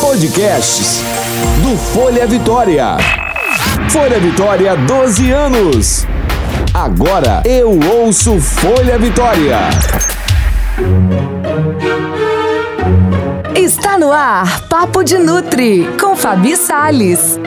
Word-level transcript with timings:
Podcasts 0.00 1.00
do 1.62 1.76
Folha 1.76 2.26
Vitória. 2.26 2.96
Folha 3.88 4.18
Vitória, 4.18 4.76
12 4.76 5.30
anos. 5.30 6.06
Agora 6.74 7.40
eu 7.44 7.78
ouço 7.78 8.40
Folha 8.40 8.98
Vitória. 8.98 9.58
Está 13.54 13.96
no 13.96 14.10
ar 14.10 14.62
Papo 14.62 15.04
de 15.04 15.18
Nutri 15.18 15.88
com 16.00 16.16
Fabi 16.16 16.56
Sales. 16.56 17.38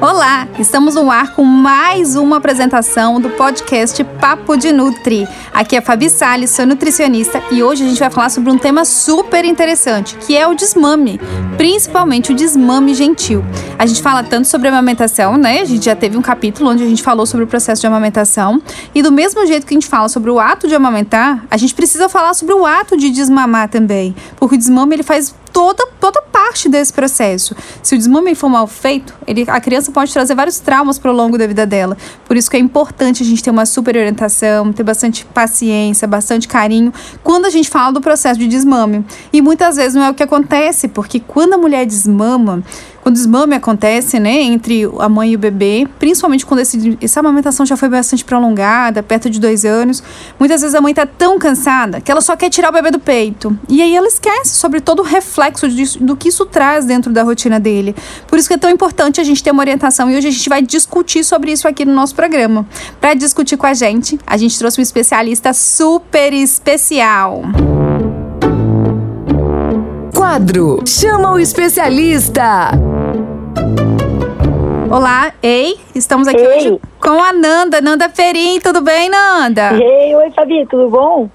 Olá, 0.00 0.46
estamos 0.60 0.94
no 0.94 1.10
ar 1.10 1.34
com 1.34 1.42
mais 1.42 2.14
uma 2.14 2.36
apresentação 2.36 3.20
do 3.20 3.30
podcast 3.30 4.04
Papo 4.04 4.56
de 4.56 4.70
Nutri. 4.70 5.26
Aqui 5.52 5.74
é 5.74 5.80
a 5.80 5.82
Fabi 5.82 6.08
Salles, 6.08 6.50
sou 6.50 6.64
nutricionista 6.64 7.42
e 7.50 7.64
hoje 7.64 7.82
a 7.84 7.88
gente 7.88 7.98
vai 7.98 8.08
falar 8.08 8.28
sobre 8.28 8.52
um 8.52 8.56
tema 8.56 8.84
super 8.84 9.44
interessante, 9.44 10.16
que 10.18 10.36
é 10.36 10.46
o 10.46 10.54
desmame, 10.54 11.20
principalmente 11.56 12.30
o 12.30 12.34
desmame 12.34 12.94
gentil. 12.94 13.44
A 13.76 13.86
gente 13.86 14.00
fala 14.00 14.22
tanto 14.22 14.46
sobre 14.46 14.68
amamentação, 14.68 15.36
né? 15.36 15.62
A 15.62 15.64
gente 15.64 15.86
já 15.86 15.96
teve 15.96 16.16
um 16.16 16.22
capítulo 16.22 16.70
onde 16.70 16.84
a 16.84 16.88
gente 16.88 17.02
falou 17.02 17.26
sobre 17.26 17.44
o 17.44 17.48
processo 17.48 17.80
de 17.80 17.86
amamentação 17.88 18.62
e 18.94 19.02
do 19.02 19.10
mesmo 19.10 19.44
jeito 19.46 19.66
que 19.66 19.74
a 19.74 19.76
gente 19.76 19.88
fala 19.88 20.08
sobre 20.08 20.30
o 20.30 20.38
ato 20.38 20.68
de 20.68 20.76
amamentar, 20.76 21.44
a 21.50 21.56
gente 21.56 21.74
precisa 21.74 22.08
falar 22.08 22.34
sobre 22.34 22.54
o 22.54 22.64
ato 22.64 22.96
de 22.96 23.10
desmamar 23.10 23.68
também, 23.68 24.14
porque 24.36 24.54
o 24.54 24.58
desmame 24.58 24.94
ele 24.94 25.02
faz 25.02 25.34
toda, 25.58 25.88
toda 26.00 26.22
parte 26.22 26.68
desse 26.68 26.92
processo. 26.92 27.52
Se 27.82 27.96
o 27.96 27.98
desmame 27.98 28.32
for 28.36 28.48
mal 28.48 28.68
feito, 28.68 29.12
ele, 29.26 29.44
a 29.48 29.60
criança 29.60 29.90
pode 29.90 30.12
trazer 30.12 30.32
vários 30.36 30.60
traumas 30.60 31.00
para 31.00 31.10
o 31.10 31.14
longo 31.14 31.36
da 31.36 31.48
vida 31.48 31.66
dela. 31.66 31.96
Por 32.24 32.36
isso 32.36 32.48
que 32.48 32.56
é 32.56 32.60
importante 32.60 33.24
a 33.24 33.26
gente 33.26 33.42
ter 33.42 33.50
uma 33.50 33.66
super 33.66 33.96
orientação, 33.96 34.72
ter 34.72 34.84
bastante 34.84 35.24
paciência, 35.26 36.06
bastante 36.06 36.46
carinho 36.46 36.92
quando 37.24 37.46
a 37.46 37.50
gente 37.50 37.68
fala 37.68 37.92
do 37.92 38.00
processo 38.00 38.38
de 38.38 38.46
desmame. 38.46 39.04
E 39.32 39.42
muitas 39.42 39.74
vezes 39.74 39.94
não 39.94 40.04
é 40.04 40.10
o 40.10 40.14
que 40.14 40.22
acontece, 40.22 40.86
porque 40.86 41.18
quando 41.18 41.54
a 41.54 41.58
mulher 41.58 41.84
desmama, 41.84 42.62
quando 43.02 43.14
o 43.14 43.18
desmame 43.18 43.54
acontece, 43.54 44.18
né, 44.18 44.42
entre 44.42 44.88
a 44.98 45.08
mãe 45.08 45.32
e 45.32 45.36
o 45.36 45.38
bebê, 45.38 45.86
principalmente 45.98 46.44
quando 46.44 46.60
esse, 46.60 46.98
essa 47.00 47.20
amamentação 47.20 47.64
já 47.64 47.76
foi 47.76 47.88
bastante 47.88 48.24
prolongada, 48.24 49.02
perto 49.02 49.30
de 49.30 49.40
dois 49.40 49.64
anos, 49.64 50.02
muitas 50.38 50.60
vezes 50.60 50.74
a 50.74 50.80
mãe 50.80 50.90
está 50.90 51.06
tão 51.06 51.38
cansada 51.38 52.00
que 52.00 52.10
ela 52.10 52.20
só 52.20 52.36
quer 52.36 52.50
tirar 52.50 52.70
o 52.70 52.72
bebê 52.72 52.90
do 52.90 52.98
peito. 52.98 53.58
E 53.68 53.80
aí 53.82 53.94
ela 53.94 54.06
esquece 54.06 54.56
sobre 54.56 54.80
todo 54.80 55.00
o 55.00 55.02
reflexo 55.02 55.68
disso, 55.68 56.02
do 56.02 56.16
que 56.16 56.28
isso 56.28 56.44
traz 56.46 56.84
dentro 56.84 57.12
da 57.12 57.22
rotina 57.22 57.58
dele. 57.58 57.94
Por 58.26 58.38
isso 58.38 58.48
que 58.48 58.54
é 58.54 58.58
tão 58.58 58.70
importante 58.70 59.20
a 59.20 59.24
gente 59.24 59.42
ter 59.42 59.50
uma 59.50 59.62
orientação 59.62 60.10
e 60.10 60.16
hoje 60.16 60.28
a 60.28 60.30
gente 60.30 60.48
vai 60.48 60.62
discutir 60.62 61.24
sobre 61.24 61.52
isso 61.52 61.66
aqui 61.66 61.84
no 61.84 61.94
nosso 61.94 62.14
programa. 62.14 62.66
Para 63.00 63.14
discutir 63.14 63.56
com 63.56 63.66
a 63.66 63.74
gente, 63.74 64.18
a 64.26 64.36
gente 64.36 64.58
trouxe 64.58 64.80
um 64.80 64.82
especialista 64.82 65.52
super 65.52 66.32
especial. 66.32 67.42
Quadro 70.28 70.80
Chama 70.84 71.32
o 71.32 71.38
Especialista. 71.38 72.72
Olá, 74.90 75.32
ei, 75.42 75.80
estamos 75.94 76.28
aqui 76.28 76.42
Ei. 76.42 76.46
hoje 76.46 76.80
com 77.00 77.22
a 77.22 77.32
Nanda, 77.32 77.80
Nanda 77.80 78.10
Perim, 78.10 78.60
tudo 78.60 78.82
bem, 78.82 79.08
Nanda? 79.08 79.72
Ei, 79.72 80.14
oi 80.14 80.30
Fabi, 80.32 80.66
tudo 80.66 80.90
bom? 80.90 81.30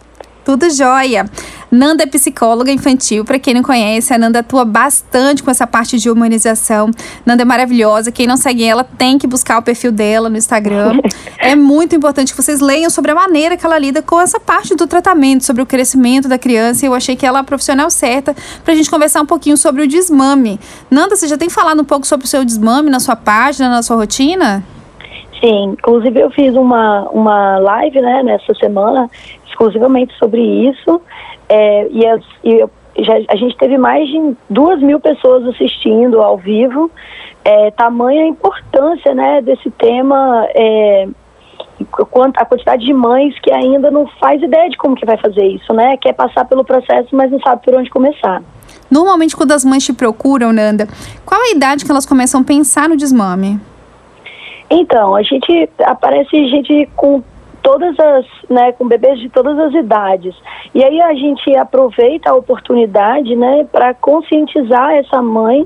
Tudo 0.45 0.69
jóia. 0.69 1.25
Nanda 1.73 2.03
é 2.03 2.05
psicóloga 2.05 2.71
infantil, 2.71 3.25
para 3.25 3.39
quem 3.39 3.55
não 3.55 3.63
conhece, 3.63 4.13
a 4.13 4.17
Nanda 4.19 4.39
atua 4.39 4.63
bastante 4.63 5.41
com 5.41 5.49
essa 5.49 5.65
parte 5.65 5.97
de 5.97 6.07
humanização. 6.07 6.91
Nanda 7.25 7.41
é 7.41 7.45
maravilhosa, 7.45 8.11
quem 8.11 8.27
não 8.27 8.37
segue 8.37 8.63
ela 8.63 8.83
tem 8.83 9.17
que 9.17 9.25
buscar 9.25 9.57
o 9.57 9.61
perfil 9.63 9.91
dela 9.91 10.29
no 10.29 10.37
Instagram. 10.37 10.99
é 11.39 11.55
muito 11.55 11.95
importante 11.95 12.31
que 12.31 12.39
vocês 12.39 12.61
leiam 12.61 12.91
sobre 12.91 13.09
a 13.09 13.15
maneira 13.15 13.57
que 13.57 13.65
ela 13.65 13.79
lida 13.79 14.03
com 14.03 14.21
essa 14.21 14.39
parte 14.39 14.75
do 14.75 14.85
tratamento, 14.85 15.43
sobre 15.43 15.63
o 15.63 15.65
crescimento 15.65 16.27
da 16.27 16.37
criança. 16.37 16.85
Eu 16.85 16.93
achei 16.93 17.15
que 17.15 17.25
ela 17.25 17.39
é 17.39 17.41
a 17.41 17.43
profissional 17.43 17.89
certa 17.89 18.35
para 18.63 18.71
a 18.71 18.77
gente 18.77 18.87
conversar 18.87 19.21
um 19.21 19.25
pouquinho 19.25 19.57
sobre 19.57 19.81
o 19.81 19.87
desmame. 19.87 20.59
Nanda, 20.91 21.15
você 21.15 21.27
já 21.27 21.39
tem 21.39 21.49
falado 21.49 21.81
um 21.81 21.85
pouco 21.85 22.05
sobre 22.05 22.27
o 22.27 22.29
seu 22.29 22.45
desmame 22.45 22.91
na 22.91 22.99
sua 22.99 23.15
página, 23.15 23.67
na 23.67 23.81
sua 23.81 23.95
rotina? 23.95 24.63
Sim, 25.43 25.71
inclusive 25.71 26.19
eu 26.19 26.29
fiz 26.29 26.55
uma, 26.55 27.09
uma 27.09 27.57
live, 27.57 27.99
né, 27.99 28.21
nessa 28.21 28.53
semana, 28.53 29.09
exclusivamente 29.47 30.13
sobre 30.19 30.41
isso, 30.69 31.01
é, 31.49 31.87
e, 31.89 32.07
as, 32.07 32.21
e 32.43 32.63
já, 32.97 33.13
a 33.29 33.35
gente 33.35 33.57
teve 33.57 33.77
mais 33.77 34.07
de 34.07 34.35
duas 34.49 34.81
mil 34.81 34.99
pessoas 34.99 35.45
assistindo 35.47 36.21
ao 36.21 36.37
vivo, 36.37 36.91
é, 37.43 37.71
tamanha 37.71 38.23
a 38.23 38.27
importância, 38.27 39.13
né, 39.13 39.41
desse 39.41 39.69
tema, 39.71 40.47
é, 40.55 41.07
a 42.37 42.45
quantidade 42.45 42.85
de 42.85 42.93
mães 42.93 43.37
que 43.39 43.51
ainda 43.51 43.91
não 43.91 44.07
faz 44.19 44.41
ideia 44.41 44.69
de 44.69 44.77
como 44.77 44.95
que 44.95 45.05
vai 45.05 45.17
fazer 45.17 45.45
isso, 45.45 45.73
né, 45.73 45.97
quer 45.97 46.13
passar 46.13 46.45
pelo 46.45 46.63
processo, 46.63 47.09
mas 47.15 47.31
não 47.31 47.39
sabe 47.39 47.63
por 47.63 47.75
onde 47.75 47.89
começar. 47.89 48.41
Normalmente, 48.89 49.35
quando 49.35 49.51
as 49.51 49.65
mães 49.65 49.83
te 49.83 49.93
procuram, 49.93 50.53
Nanda, 50.53 50.87
qual 51.25 51.41
a 51.41 51.49
idade 51.49 51.83
que 51.83 51.91
elas 51.91 52.05
começam 52.05 52.41
a 52.41 52.43
pensar 52.43 52.87
no 52.87 52.95
desmame? 52.95 53.59
Então, 54.69 55.15
a 55.15 55.21
gente 55.21 55.69
aparece 55.83 56.47
gente 56.47 56.89
com 56.95 57.23
todas 57.63 57.97
as, 57.97 58.25
né, 58.49 58.71
com 58.73 58.87
bebês 58.87 59.19
de 59.19 59.29
todas 59.29 59.57
as 59.57 59.73
idades. 59.73 60.35
E 60.75 60.83
aí 60.83 61.01
a 61.01 61.13
gente 61.13 61.55
aproveita 61.57 62.29
a 62.29 62.35
oportunidade, 62.35 63.35
né, 63.35 63.65
para 63.71 63.93
conscientizar 63.93 64.91
essa 64.91 65.21
mãe 65.21 65.65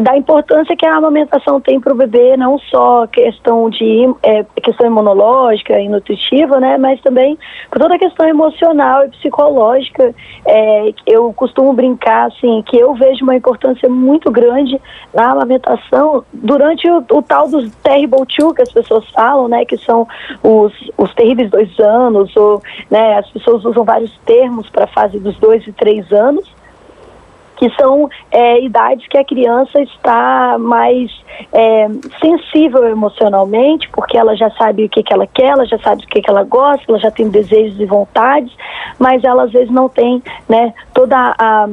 da 0.00 0.16
importância 0.16 0.76
que 0.76 0.86
a 0.86 0.96
amamentação 0.96 1.60
tem 1.60 1.80
para 1.80 1.92
o 1.92 1.96
bebê, 1.96 2.36
não 2.36 2.58
só 2.58 3.06
questão 3.06 3.68
de 3.68 4.08
é, 4.22 4.44
questão 4.62 4.86
imunológica 4.86 5.78
e 5.80 5.88
nutritiva, 5.88 6.60
né, 6.60 6.76
mas 6.78 7.00
também 7.00 7.38
por 7.70 7.80
toda 7.80 7.94
a 7.94 7.98
questão 7.98 8.26
emocional 8.28 9.04
e 9.04 9.08
psicológica. 9.10 10.14
É, 10.46 10.92
eu 11.06 11.32
costumo 11.32 11.72
brincar 11.72 12.28
assim 12.28 12.62
que 12.66 12.76
eu 12.76 12.94
vejo 12.94 13.24
uma 13.24 13.34
importância 13.34 13.88
muito 13.88 14.30
grande 14.30 14.80
na 15.12 15.32
amamentação 15.32 16.24
durante 16.32 16.88
o, 16.88 17.04
o 17.10 17.22
tal 17.22 17.48
dos 17.48 17.70
terrible 17.76 18.24
two 18.26 18.54
que 18.54 18.62
as 18.62 18.72
pessoas 18.72 19.08
falam, 19.10 19.48
né, 19.48 19.64
que 19.64 19.76
são 19.78 20.06
os, 20.42 20.72
os 20.96 21.12
terríveis 21.14 21.50
dois 21.50 21.78
anos, 21.78 22.34
ou 22.36 22.62
né, 22.90 23.18
as 23.18 23.28
pessoas 23.30 23.64
usam 23.64 23.84
vários 23.84 24.16
termos 24.24 24.68
para 24.70 24.84
a 24.84 24.88
fase 24.88 25.18
dos 25.18 25.36
dois 25.38 25.66
e 25.66 25.72
três 25.72 26.10
anos 26.12 26.57
que 27.58 27.68
são 27.76 28.08
é, 28.30 28.62
idades 28.62 29.06
que 29.08 29.18
a 29.18 29.24
criança 29.24 29.80
está 29.80 30.56
mais 30.58 31.10
é, 31.52 31.88
sensível 32.20 32.84
emocionalmente, 32.88 33.88
porque 33.90 34.16
ela 34.16 34.36
já 34.36 34.50
sabe 34.52 34.84
o 34.84 34.88
que, 34.88 35.02
que 35.02 35.12
ela 35.12 35.26
quer, 35.26 35.48
ela 35.48 35.66
já 35.66 35.78
sabe 35.78 36.04
o 36.04 36.06
que, 36.06 36.22
que 36.22 36.30
ela 36.30 36.44
gosta, 36.44 36.84
ela 36.88 36.98
já 36.98 37.10
tem 37.10 37.28
desejos 37.28 37.78
e 37.80 37.84
vontades, 37.84 38.52
mas 38.98 39.24
ela 39.24 39.42
às 39.44 39.52
vezes 39.52 39.70
não 39.70 39.88
tem 39.88 40.22
né, 40.48 40.72
toda 40.94 41.34
a 41.38 41.68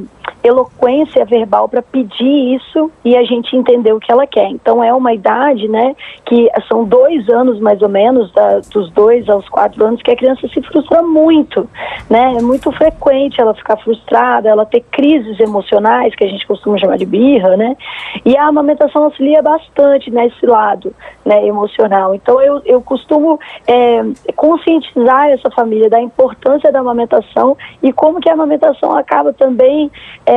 eloquência 0.46 1.26
verbal 1.26 1.68
para 1.68 1.82
pedir 1.82 2.56
isso 2.56 2.92
e 3.04 3.16
a 3.18 3.24
gente 3.24 3.56
entender 3.56 3.94
o 3.94 4.00
que 4.00 4.12
ela 4.12 4.28
quer. 4.28 4.50
Então 4.50 4.84
é 4.84 4.94
uma 4.94 5.14
idade, 5.14 5.68
né, 5.68 5.96
que 6.26 6.50
são 6.68 6.84
dois 6.84 7.28
anos 7.30 7.60
mais 7.60 7.82
ou 7.82 7.90
menos, 7.90 8.32
da- 8.34 8.60
dos 8.72 8.92
dois 8.92 9.28
aos 9.30 9.48
quatro 9.50 9.84
anos, 9.86 10.02
que 10.02 10.12
a 10.12 10.16
criança 10.16 10.48
se 10.48 10.62
frustra 10.62 11.02
muito, 11.02 11.68
né? 12.10 12.36
É 12.38 12.42
muito 12.42 12.72
frequente 12.72 13.40
ela 13.42 13.54
ficar 13.54 13.78
frustrada, 13.78 14.50
ela 14.50 14.66
ter 14.66 14.82
crises 14.92 15.40
emocionais, 15.40 16.16
que 16.16 16.24
a 16.24 16.28
gente 16.28 16.46
costuma 16.46 16.78
chamar 16.78 16.98
de 16.98 17.06
birra, 17.06 17.56
né? 17.58 17.76
E 18.24 18.38
a 18.38 18.48
amamentação 18.48 19.04
auxilia 19.06 19.42
bastante 19.42 20.12
nesse 20.12 20.46
lado, 20.46 20.94
né, 21.26 21.46
emocional. 21.46 22.14
Então 22.14 22.42
eu, 22.42 22.62
eu 22.66 22.82
costumo 22.82 23.40
é, 23.68 24.04
conscientizar 24.36 25.30
essa 25.30 25.50
família 25.52 25.90
da 25.90 26.00
importância 26.00 26.72
da 26.72 26.80
amamentação 26.80 27.58
e 27.82 27.92
como 27.92 28.20
que 28.20 28.30
a 28.30 28.34
amamentação 28.34 28.96
acaba 28.96 29.34
também 29.34 29.92
é, 30.26 30.35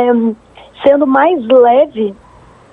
sendo 0.85 1.07
mais 1.07 1.45
leve 1.47 2.15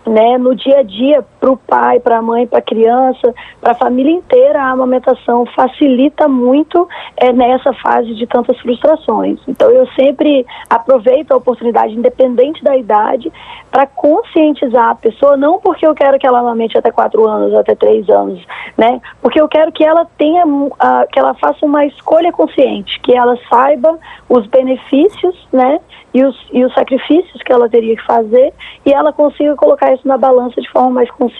né, 0.05 0.37
no 0.37 0.55
dia 0.55 0.79
a 0.79 0.83
dia 0.83 1.25
para 1.45 1.51
o 1.51 1.57
pai, 1.57 1.99
para 1.99 2.17
a 2.17 2.21
mãe, 2.23 2.47
para 2.47 2.57
a 2.57 2.61
criança, 2.61 3.33
para 3.61 3.73
a 3.73 3.75
família 3.75 4.11
inteira, 4.11 4.59
a 4.59 4.71
amamentação 4.71 5.45
facilita 5.55 6.27
muito 6.27 6.87
é, 7.17 7.31
nessa 7.31 7.71
fase 7.73 8.15
de 8.15 8.25
tantas 8.25 8.59
frustrações. 8.59 9.39
Então 9.47 9.69
eu 9.69 9.85
sempre 9.89 10.43
aproveito 10.67 11.31
a 11.31 11.37
oportunidade, 11.37 11.93
independente 11.93 12.63
da 12.63 12.75
idade, 12.75 13.31
para 13.69 13.85
conscientizar 13.85 14.89
a 14.89 14.95
pessoa, 14.95 15.37
não 15.37 15.59
porque 15.59 15.85
eu 15.85 15.93
quero 15.93 16.17
que 16.17 16.25
ela 16.25 16.39
amamente 16.39 16.77
até 16.77 16.89
quatro 16.89 17.27
anos, 17.27 17.53
até 17.53 17.75
três 17.75 18.09
anos, 18.09 18.43
né? 18.75 18.99
Porque 19.21 19.39
eu 19.39 19.47
quero 19.47 19.71
que 19.71 19.83
ela 19.83 20.07
tenha, 20.17 20.43
ah, 20.79 21.05
que 21.11 21.19
ela 21.19 21.35
faça 21.35 21.63
uma 21.63 21.85
escolha 21.85 22.31
consciente, 22.31 22.99
que 23.01 23.13
ela 23.13 23.37
saiba 23.49 23.99
os 24.27 24.47
benefícios, 24.47 25.47
né? 25.53 25.79
E 26.13 26.23
os, 26.23 26.47
e 26.53 26.63
os 26.63 26.73
sacrifícios 26.73 27.43
que 27.43 27.51
ela 27.51 27.69
teria 27.69 27.95
que 27.95 28.05
fazer 28.05 28.53
e 28.85 28.93
ela 28.93 29.11
consiga 29.11 29.53
colocar 29.57 29.93
isso 29.93 30.07
na 30.07 30.17
balança 30.17 30.61
de 30.61 30.69
forma 30.71 30.91
mais 30.91 31.11
consciente. 31.11 31.34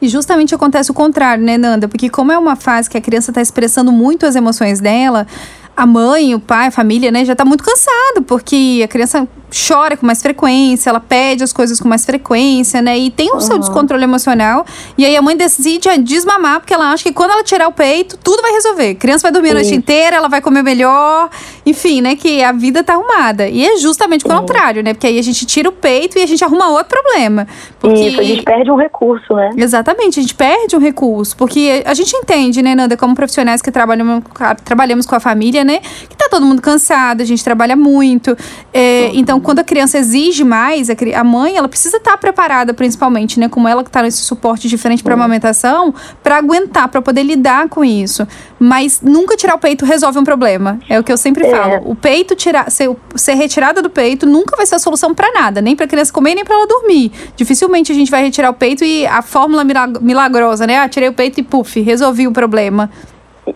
E 0.00 0.08
justamente 0.08 0.54
acontece 0.54 0.90
o 0.90 0.94
contrário, 0.94 1.44
né, 1.44 1.58
Nanda? 1.58 1.88
Porque 1.88 2.08
como 2.08 2.32
é 2.32 2.38
uma 2.38 2.56
fase 2.56 2.88
que 2.88 2.96
a 2.96 3.00
criança 3.00 3.30
está 3.30 3.40
expressando 3.40 3.92
muito 3.92 4.26
as 4.26 4.36
emoções 4.36 4.80
dela, 4.80 5.26
a 5.76 5.86
mãe, 5.86 6.34
o 6.34 6.40
pai, 6.40 6.68
a 6.68 6.70
família, 6.70 7.10
né, 7.10 7.24
já 7.24 7.32
está 7.32 7.44
muito 7.44 7.64
cansado, 7.64 8.22
porque 8.26 8.82
a 8.84 8.88
criança 8.88 9.26
chora 9.52 9.96
com 9.96 10.06
mais 10.06 10.22
frequência, 10.22 10.88
ela 10.88 11.00
pede 11.00 11.44
as 11.44 11.52
coisas 11.52 11.78
com 11.78 11.86
mais 11.86 12.04
frequência, 12.04 12.80
né? 12.80 12.98
E 12.98 13.10
tem 13.10 13.34
o 13.34 13.40
seu 13.40 13.58
descontrole 13.58 14.02
emocional. 14.02 14.64
E 14.96 15.04
aí 15.04 15.14
a 15.14 15.20
mãe 15.20 15.36
decide 15.36 15.88
desmamar, 15.98 16.60
porque 16.60 16.72
ela 16.72 16.92
acha 16.92 17.04
que 17.04 17.12
quando 17.12 17.32
ela 17.32 17.44
tirar 17.44 17.68
o 17.68 17.72
peito, 17.72 18.16
tudo 18.16 18.40
vai 18.40 18.52
resolver. 18.52 18.90
A 18.90 18.94
criança 18.94 19.22
vai 19.22 19.32
dormir 19.32 19.50
a 19.50 19.54
noite 19.54 19.74
inteira, 19.74 20.16
ela 20.16 20.28
vai 20.28 20.40
comer 20.40 20.62
melhor. 20.62 21.28
Enfim, 21.66 22.00
né? 22.00 22.16
Que 22.16 22.42
a 22.42 22.52
vida 22.52 22.82
tá 22.82 22.94
arrumada. 22.94 23.46
E 23.46 23.64
é 23.64 23.76
justamente 23.76 24.24
o 24.24 24.28
contrário, 24.28 24.82
né? 24.82 24.94
Porque 24.94 25.06
aí 25.06 25.18
a 25.18 25.22
gente 25.22 25.44
tira 25.44 25.68
o 25.68 25.72
peito 25.72 26.18
e 26.18 26.22
a 26.22 26.26
gente 26.26 26.42
arruma 26.42 26.70
outro 26.70 26.88
problema. 26.88 27.46
Porque... 27.78 28.08
Isso, 28.08 28.20
a 28.20 28.24
gente 28.24 28.42
perde 28.42 28.70
um 28.70 28.76
recurso, 28.76 29.34
né? 29.34 29.50
Exatamente, 29.56 30.18
a 30.18 30.22
gente 30.22 30.34
perde 30.34 30.74
um 30.74 30.80
recurso. 30.80 31.36
Porque 31.36 31.82
a 31.84 31.94
gente 31.94 32.16
entende, 32.16 32.62
né, 32.62 32.74
Nanda, 32.74 32.96
como 32.96 33.14
profissionais 33.14 33.60
que 33.60 33.70
trabalham, 33.70 34.22
trabalhamos 34.64 35.04
com 35.04 35.14
a 35.14 35.20
família, 35.20 35.61
né? 35.64 35.80
Que 36.08 36.16
tá 36.16 36.28
todo 36.30 36.44
mundo 36.44 36.62
cansado, 36.62 37.20
a 37.20 37.24
gente 37.24 37.42
trabalha 37.42 37.76
muito. 37.76 38.36
É. 38.72 39.10
Então, 39.14 39.40
quando 39.40 39.60
a 39.60 39.64
criança 39.64 39.98
exige 39.98 40.44
mais, 40.44 40.88
a 40.90 41.24
mãe, 41.24 41.56
ela 41.56 41.68
precisa 41.68 41.96
estar 41.96 42.12
tá 42.12 42.16
preparada, 42.16 42.74
principalmente, 42.74 43.38
né? 43.38 43.48
Como 43.48 43.68
ela 43.68 43.84
que 43.84 43.90
tá 43.90 44.02
nesse 44.02 44.22
suporte 44.22 44.68
diferente 44.68 45.02
para 45.02 45.14
amamentação, 45.14 45.94
para 46.22 46.36
aguentar, 46.36 46.88
para 46.88 47.02
poder 47.02 47.22
lidar 47.22 47.68
com 47.68 47.84
isso. 47.84 48.26
Mas 48.58 49.00
nunca 49.02 49.36
tirar 49.36 49.54
o 49.54 49.58
peito 49.58 49.84
resolve 49.84 50.18
um 50.18 50.24
problema. 50.24 50.78
É 50.88 50.98
o 50.98 51.04
que 51.04 51.12
eu 51.12 51.16
sempre 51.16 51.46
é. 51.46 51.50
falo. 51.50 51.90
O 51.90 51.94
peito 51.94 52.34
tirar, 52.34 52.70
ser, 52.70 52.94
ser 53.14 53.34
retirada 53.34 53.82
do 53.82 53.90
peito 53.90 54.26
nunca 54.26 54.56
vai 54.56 54.66
ser 54.66 54.76
a 54.76 54.78
solução 54.78 55.14
para 55.14 55.32
nada, 55.32 55.60
nem 55.60 55.74
para 55.76 55.86
criança 55.86 56.12
comer, 56.12 56.34
nem 56.34 56.44
para 56.44 56.54
ela 56.54 56.66
dormir. 56.66 57.12
Dificilmente 57.36 57.92
a 57.92 57.94
gente 57.94 58.10
vai 58.10 58.22
retirar 58.22 58.50
o 58.50 58.54
peito 58.54 58.84
e 58.84 59.06
a 59.06 59.22
fórmula 59.22 59.64
milagrosa, 60.00 60.66
né? 60.66 60.78
Ah, 60.78 60.88
tirei 60.88 61.08
o 61.08 61.12
peito 61.12 61.40
e 61.40 61.42
puf, 61.42 61.80
resolvi 61.80 62.26
o 62.26 62.32
problema. 62.32 62.90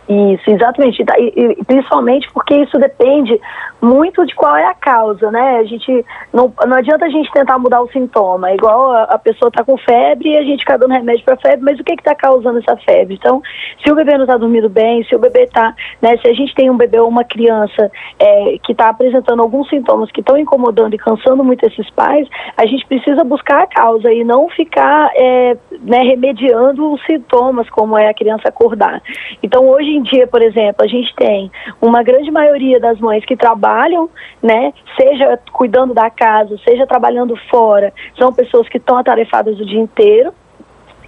Isso, 0.08 0.50
exatamente. 0.50 1.04
E, 1.18 1.64
principalmente 1.64 2.28
porque 2.32 2.54
isso 2.56 2.76
depende 2.78 3.40
muito 3.80 4.26
de 4.26 4.34
qual 4.34 4.56
é 4.56 4.66
a 4.66 4.74
causa, 4.74 5.30
né? 5.30 5.58
A 5.58 5.64
gente 5.64 6.04
não, 6.32 6.52
não 6.66 6.76
adianta 6.76 7.04
a 7.04 7.08
gente 7.08 7.30
tentar 7.30 7.58
mudar 7.58 7.80
o 7.82 7.90
sintoma. 7.90 8.52
Igual 8.52 8.90
a, 8.90 9.02
a 9.04 9.18
pessoa 9.18 9.48
está 9.48 9.62
com 9.62 9.76
febre 9.76 10.30
e 10.30 10.38
a 10.38 10.42
gente 10.42 10.60
fica 10.60 10.76
dando 10.76 10.92
remédio 10.92 11.24
para 11.24 11.36
febre, 11.36 11.60
mas 11.64 11.78
o 11.78 11.84
que 11.84 11.92
está 11.92 12.14
causando 12.14 12.58
essa 12.58 12.76
febre? 12.78 13.14
Então, 13.14 13.40
se 13.84 13.92
o 13.92 13.94
bebê 13.94 14.14
não 14.14 14.24
está 14.24 14.36
dormindo 14.36 14.68
bem, 14.68 15.04
se 15.04 15.14
o 15.14 15.20
bebê 15.20 15.44
está, 15.44 15.72
né? 16.02 16.16
Se 16.18 16.28
a 16.28 16.32
gente 16.32 16.54
tem 16.54 16.68
um 16.68 16.76
bebê 16.76 16.98
ou 16.98 17.08
uma 17.08 17.24
criança 17.24 17.90
é, 18.18 18.58
que 18.64 18.72
está 18.72 18.88
apresentando 18.88 19.40
alguns 19.40 19.68
sintomas 19.68 20.10
que 20.10 20.20
estão 20.20 20.36
incomodando 20.36 20.94
e 20.94 20.98
cansando 20.98 21.44
muito 21.44 21.64
esses 21.64 21.88
pais, 21.90 22.26
a 22.56 22.66
gente 22.66 22.84
precisa 22.86 23.22
buscar 23.22 23.62
a 23.62 23.66
causa 23.66 24.12
e 24.12 24.24
não 24.24 24.48
ficar 24.48 25.10
é, 25.14 25.56
né, 25.82 25.98
remediando 25.98 26.92
os 26.92 27.04
sintomas, 27.04 27.70
como 27.70 27.96
é 27.96 28.08
a 28.08 28.14
criança 28.14 28.48
acordar. 28.48 29.00
Então, 29.42 29.75
hoje 29.76 29.90
em 29.90 30.02
dia, 30.02 30.26
por 30.26 30.42
exemplo, 30.42 30.84
a 30.84 30.86
gente 30.86 31.14
tem 31.14 31.50
uma 31.80 32.02
grande 32.02 32.30
maioria 32.30 32.80
das 32.80 32.98
mães 32.98 33.24
que 33.24 33.36
trabalham, 33.36 34.08
né, 34.42 34.72
seja 34.98 35.38
cuidando 35.52 35.92
da 35.92 36.08
casa, 36.10 36.56
seja 36.66 36.86
trabalhando 36.86 37.36
fora, 37.50 37.92
são 38.18 38.32
pessoas 38.32 38.68
que 38.68 38.78
estão 38.78 38.96
atarefadas 38.96 39.58
o 39.60 39.64
dia 39.64 39.80
inteiro. 39.80 40.32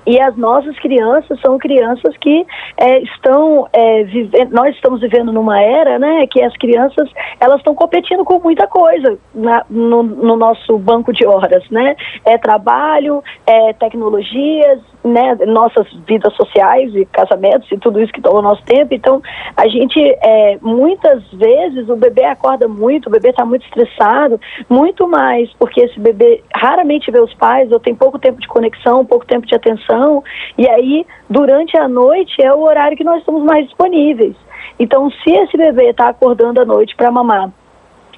E 0.08 0.19
as 0.19 0.34
nossas 0.38 0.75
crianças 0.78 1.38
são 1.43 1.58
crianças 1.58 2.16
que 2.16 2.46
é, 2.78 2.99
estão 3.00 3.69
é, 3.75 4.05
vivendo, 4.05 4.50
nós 4.52 4.75
estamos 4.75 5.02
vivendo 5.02 5.31
numa 5.31 5.60
era, 5.60 5.99
né, 5.99 6.26
que 6.26 6.43
as 6.43 6.56
crianças 6.56 7.10
elas 7.38 7.58
estão 7.58 7.75
competindo 7.75 8.25
com 8.25 8.40
muita 8.40 8.66
coisa 8.66 9.19
na, 9.34 9.66
no, 9.69 10.02
no, 10.02 10.34
nosso 10.34 10.78
banco 10.78 11.12
de 11.12 11.26
horas, 11.26 11.62
né? 11.70 11.94
É 12.25 12.38
trabalho, 12.38 13.22
é 13.46 13.75
tecnologias, 13.75 14.81
né, 15.05 15.37
nossas 15.46 15.87
vidas 16.06 16.34
sociais 16.34 16.94
e 16.94 17.04
casamentos 17.04 17.70
e 17.70 17.76
tudo 17.76 18.00
isso 18.00 18.12
que 18.12 18.22
toma 18.22 18.38
o 18.38 18.43
nosso 18.43 18.62
tempo. 18.62 18.94
Então, 18.94 19.20
a 19.54 19.69
gente, 19.69 20.00
é, 20.00 20.58
muitas 20.62 21.22
vezes, 21.32 21.87
o 21.90 21.96
bebê 21.96 22.25
acorda 22.25 22.66
muito, 22.66 23.08
o 23.08 23.11
bebê 23.11 23.28
está 23.28 23.44
muito 23.44 23.64
estressado, 23.66 24.40
muito 24.70 25.06
mais 25.06 25.52
porque 25.58 25.82
esse 25.82 26.00
bebê 26.00 26.43
raramente 26.54 27.11
vê 27.11 27.20
os 27.20 27.34
pais, 27.34 27.70
ou 27.70 27.78
tem 27.78 27.94
pouco 27.94 28.19
tempo 28.19 28.40
de 28.40 28.49
conexão, 28.49 29.04
pouco 29.04 29.26
tempo 29.26 29.46
de 29.46 29.54
atenção, 29.54 29.97
e 30.56 30.68
aí, 30.68 31.06
durante 31.28 31.76
a 31.76 31.88
noite, 31.88 32.42
é 32.42 32.52
o 32.52 32.62
horário 32.62 32.96
que 32.96 33.04
nós 33.04 33.18
estamos 33.20 33.42
mais 33.44 33.66
disponíveis. 33.66 34.36
Então, 34.78 35.10
se 35.10 35.30
esse 35.30 35.56
bebê 35.56 35.90
está 35.90 36.08
acordando 36.08 36.60
à 36.60 36.64
noite 36.64 36.94
para 36.96 37.10
mamar, 37.10 37.50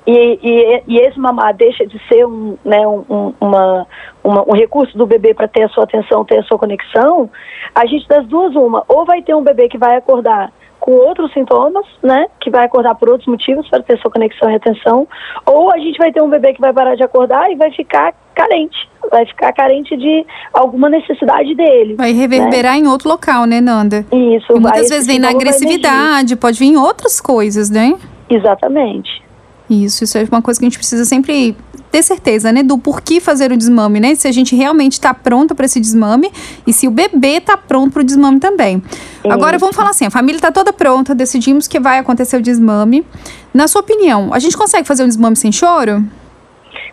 e, 0.06 0.38
e, 0.42 0.82
e, 0.88 0.98
esse 0.98 1.18
mamar 1.18 1.54
deixa 1.54 1.86
de 1.86 1.98
ser 2.08 2.26
um, 2.26 2.56
né, 2.64 2.86
um, 2.86 3.34
uma, 3.40 3.86
uma, 4.24 4.42
um 4.48 4.54
recurso 4.54 4.96
do 4.96 5.06
bebê 5.06 5.34
para 5.34 5.46
ter 5.46 5.64
a 5.64 5.68
sua 5.68 5.84
atenção, 5.84 6.24
ter 6.24 6.38
a 6.38 6.42
sua 6.44 6.58
conexão, 6.58 7.30
a 7.74 7.86
gente 7.86 8.08
das 8.08 8.26
duas 8.26 8.54
uma, 8.54 8.82
ou 8.88 9.04
vai 9.04 9.22
ter 9.22 9.34
um 9.34 9.42
bebê 9.42 9.68
que 9.68 9.78
vai 9.78 9.96
acordar 9.96 10.50
com 10.80 10.92
outros 10.92 11.32
sintomas, 11.32 11.84
né, 12.02 12.26
que 12.40 12.50
vai 12.50 12.64
acordar 12.64 12.94
por 12.94 13.08
outros 13.08 13.28
motivos 13.28 13.68
para 13.68 13.82
ter 13.82 13.98
sua 13.98 14.10
conexão 14.10 14.50
e 14.50 14.54
atenção, 14.54 15.06
ou 15.46 15.70
a 15.70 15.78
gente 15.78 15.98
vai 15.98 16.10
ter 16.10 16.22
um 16.22 16.28
bebê 16.28 16.54
que 16.54 16.60
vai 16.60 16.72
parar 16.72 16.94
de 16.94 17.02
acordar 17.02 17.50
e 17.52 17.56
vai 17.56 17.70
ficar 17.70 18.14
carente, 18.34 18.88
vai 19.10 19.26
ficar 19.26 19.52
carente 19.52 19.96
de 19.96 20.26
alguma 20.52 20.88
necessidade 20.88 21.54
dele. 21.54 21.94
Vai 21.94 22.12
reverberar 22.12 22.74
né? 22.74 22.80
em 22.80 22.86
outro 22.86 23.08
local, 23.08 23.44
né, 23.44 23.60
Nanda? 23.60 24.04
Isso. 24.10 24.56
E 24.56 24.60
muitas 24.60 24.88
vezes 24.88 25.06
vem 25.06 25.18
na 25.18 25.30
agressividade, 25.30 26.36
pode 26.36 26.58
vir 26.58 26.66
em 26.66 26.76
outras 26.76 27.20
coisas, 27.20 27.68
né? 27.68 27.94
Exatamente. 28.28 29.29
Isso, 29.70 30.02
isso 30.02 30.18
é 30.18 30.26
uma 30.30 30.42
coisa 30.42 30.58
que 30.58 30.66
a 30.66 30.68
gente 30.68 30.78
precisa 30.78 31.04
sempre 31.04 31.56
ter 31.92 32.02
certeza, 32.02 32.52
né, 32.52 32.62
do 32.62 32.76
porquê 32.76 33.20
fazer 33.20 33.52
o 33.52 33.56
desmame, 33.56 34.00
né? 34.00 34.14
Se 34.14 34.26
a 34.26 34.32
gente 34.32 34.54
realmente 34.54 34.92
está 34.94 35.14
pronto 35.14 35.54
para 35.54 35.64
esse 35.64 35.80
desmame 35.80 36.30
e 36.66 36.72
se 36.72 36.88
o 36.88 36.90
bebê 36.90 37.36
está 37.36 37.56
pronto 37.56 37.92
para 37.92 38.02
o 38.02 38.04
desmame 38.04 38.40
também. 38.40 38.82
Isso. 39.24 39.32
Agora 39.32 39.58
vamos 39.58 39.76
falar 39.76 39.90
assim, 39.90 40.06
a 40.06 40.10
família 40.10 40.38
está 40.38 40.50
toda 40.50 40.72
pronta, 40.72 41.14
decidimos 41.14 41.68
que 41.68 41.78
vai 41.78 41.98
acontecer 41.98 42.36
o 42.36 42.42
desmame. 42.42 43.06
Na 43.54 43.68
sua 43.68 43.80
opinião, 43.80 44.32
a 44.32 44.38
gente 44.38 44.56
consegue 44.56 44.86
fazer 44.86 45.04
um 45.04 45.08
desmame 45.08 45.36
sem 45.36 45.52
choro? 45.52 46.04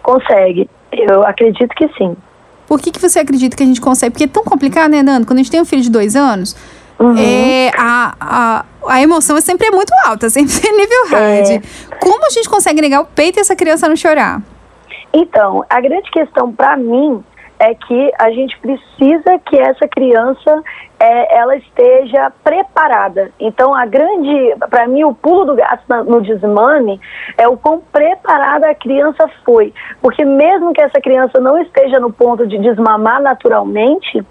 Consegue. 0.04 0.70
Eu 0.92 1.24
acredito 1.24 1.74
que 1.76 1.88
sim. 1.98 2.16
Por 2.68 2.82
que, 2.82 2.92
que 2.92 3.00
você 3.00 3.20
acredita 3.20 3.56
que 3.56 3.64
a 3.64 3.66
gente 3.66 3.80
consegue? 3.80 4.12
Porque 4.12 4.26
é 4.26 4.28
tão 4.28 4.44
complicado, 4.44 4.92
né, 4.92 5.02
Nando? 5.02 5.26
Quando 5.26 5.40
a 5.40 5.42
gente 5.42 5.52
tem 5.52 5.62
um 5.62 5.66
filho 5.66 5.82
de 5.82 5.90
dois 5.90 6.16
anos, 6.16 6.56
uhum. 7.00 7.16
é, 7.18 7.72
a, 7.78 8.16
a, 8.20 8.66
a 8.88 9.02
emoção 9.02 9.38
é 9.38 9.42
sempre 9.42 9.70
muito 9.72 9.94
alta, 10.06 10.30
sempre 10.32 10.72
nível 10.72 11.08
hard. 11.10 11.50
É. 11.50 11.62
Como 12.00 12.26
a 12.26 12.30
gente 12.30 12.50
consegue 12.50 12.82
negar 12.82 13.02
o 13.02 13.06
peito 13.06 13.40
e 13.40 13.42
essa 13.42 13.56
criança 13.56 13.88
não 13.88 13.96
chorar? 13.96 14.42
Então, 15.14 15.64
a 15.70 15.80
grande 15.80 16.10
questão 16.12 16.52
para 16.52 16.76
mim 16.78 17.24
é 17.60 17.74
que 17.74 18.12
a 18.20 18.30
gente 18.32 18.58
precisa 18.60 19.40
que 19.46 19.58
essa 19.58 19.88
criança 19.88 20.64
é, 21.00 21.38
ela 21.38 21.56
esteja 21.56 22.32
preparada. 22.44 23.32
Então, 23.40 23.74
a 23.74 23.86
grande, 23.86 24.56
para 24.70 24.88
mim, 24.88 25.04
o 25.04 25.14
pulo 25.14 25.46
do 25.46 25.56
gato 25.56 25.84
no 26.06 26.22
desmame 26.22 27.00
é 27.38 27.48
o 27.48 27.58
quão 27.58 27.82
preparada 27.92 28.70
a 28.70 28.76
criança 28.76 29.28
foi. 29.44 29.74
Porque 30.02 30.24
mesmo 30.24 30.74
que 30.74 30.82
essa 30.82 31.02
criança 31.02 31.40
não 31.40 31.60
esteja 31.60 32.00
no 32.00 32.12
ponto 32.12 32.46
de 32.46 32.58
desmamar 32.60 33.22
naturalmente, 33.22 34.24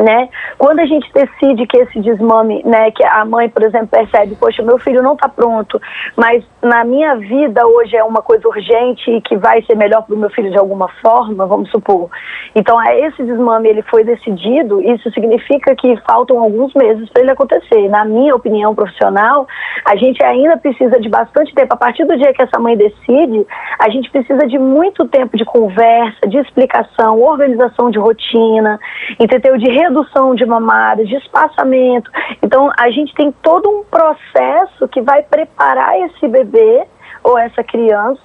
né? 0.00 0.28
Quando 0.58 0.80
a 0.80 0.86
gente 0.86 1.10
decide 1.12 1.66
que 1.66 1.76
esse 1.76 2.00
desmame, 2.00 2.62
né, 2.64 2.90
que 2.90 3.04
a 3.04 3.24
mãe, 3.24 3.48
por 3.48 3.62
exemplo, 3.62 3.88
percebe, 3.88 4.36
poxa, 4.36 4.62
meu 4.62 4.78
filho 4.78 5.02
não 5.02 5.14
está 5.14 5.28
pronto, 5.28 5.80
mas 6.16 6.44
na 6.62 6.84
minha 6.84 7.16
vida 7.16 7.66
hoje 7.66 7.96
é 7.96 8.04
uma 8.04 8.22
coisa 8.22 8.46
urgente 8.48 9.10
e 9.10 9.20
que 9.20 9.36
vai 9.36 9.62
ser 9.62 9.76
melhor 9.76 10.02
para 10.02 10.14
o 10.14 10.18
meu 10.18 10.30
filho 10.30 10.50
de 10.50 10.58
alguma 10.58 10.88
forma, 11.00 11.46
vamos 11.46 11.70
supor. 11.70 12.08
Então, 12.54 12.80
esse 12.82 13.22
desmame 13.22 13.68
ele 13.68 13.82
foi 13.82 14.04
decidido, 14.04 14.80
isso 14.80 15.10
significa 15.12 15.74
que 15.74 15.96
faltam 16.06 16.38
alguns 16.38 16.72
meses 16.74 17.08
para 17.10 17.22
ele 17.22 17.30
acontecer. 17.30 17.88
Na 17.88 18.04
minha 18.04 18.34
opinião 18.34 18.74
profissional, 18.74 19.46
a 19.84 19.96
gente 19.96 20.22
ainda 20.22 20.56
precisa 20.56 21.00
de 21.00 21.08
bastante 21.08 21.54
tempo. 21.54 21.74
A 21.74 21.76
partir 21.76 22.04
do 22.04 22.16
dia 22.16 22.32
que 22.32 22.42
essa 22.42 22.58
mãe 22.58 22.76
decide, 22.76 23.46
a 23.78 23.88
gente 23.88 24.10
precisa 24.10 24.46
de 24.46 24.58
muito 24.58 25.06
tempo 25.08 25.36
de 25.36 25.44
conversa, 25.44 26.28
de 26.28 26.38
explicação, 26.38 27.20
organização 27.20 27.90
de 27.90 27.98
rotina, 27.98 28.78
entendeu? 29.18 29.56
De 29.56 29.68
redução 29.82 30.34
de 30.34 30.44
mamadas, 30.44 31.08
de 31.08 31.16
espaçamento. 31.16 32.10
Então, 32.42 32.70
a 32.78 32.90
gente 32.90 33.14
tem 33.14 33.32
todo 33.42 33.68
um 33.68 33.84
processo 33.84 34.88
que 34.88 35.00
vai 35.00 35.22
preparar 35.22 35.98
esse 36.00 36.28
bebê 36.28 36.86
ou 37.22 37.38
essa 37.38 37.62
criança, 37.62 38.20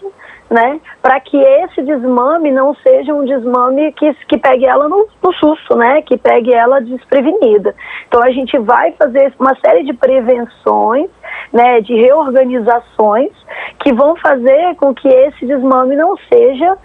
né, 0.49 0.79
para 1.01 1.19
que 1.19 1.37
esse 1.37 1.81
desmame 1.81 2.51
não 2.51 2.73
seja 2.75 3.13
um 3.13 3.25
desmame 3.25 3.91
que, 3.91 4.13
que 4.29 4.37
pegue 4.37 4.65
ela 4.65 4.87
no, 4.87 5.05
no 5.21 5.33
susto, 5.33 5.75
né, 5.75 6.01
que 6.01 6.17
pegue 6.17 6.53
ela 6.53 6.79
desprevenida. 6.79 7.75
Então, 8.07 8.23
a 8.23 8.31
gente 8.31 8.57
vai 8.57 8.93
fazer 8.93 9.33
uma 9.37 9.55
série 9.55 9.83
de 9.83 9.93
prevenções, 9.93 11.09
né, 11.51 11.81
de 11.81 11.93
reorganizações 11.95 13.31
que 13.79 13.93
vão 13.93 14.15
fazer 14.15 14.75
com 14.75 14.93
que 14.93 15.07
esse 15.07 15.45
desmame 15.45 15.95
não 15.95 16.15
seja 16.29 16.77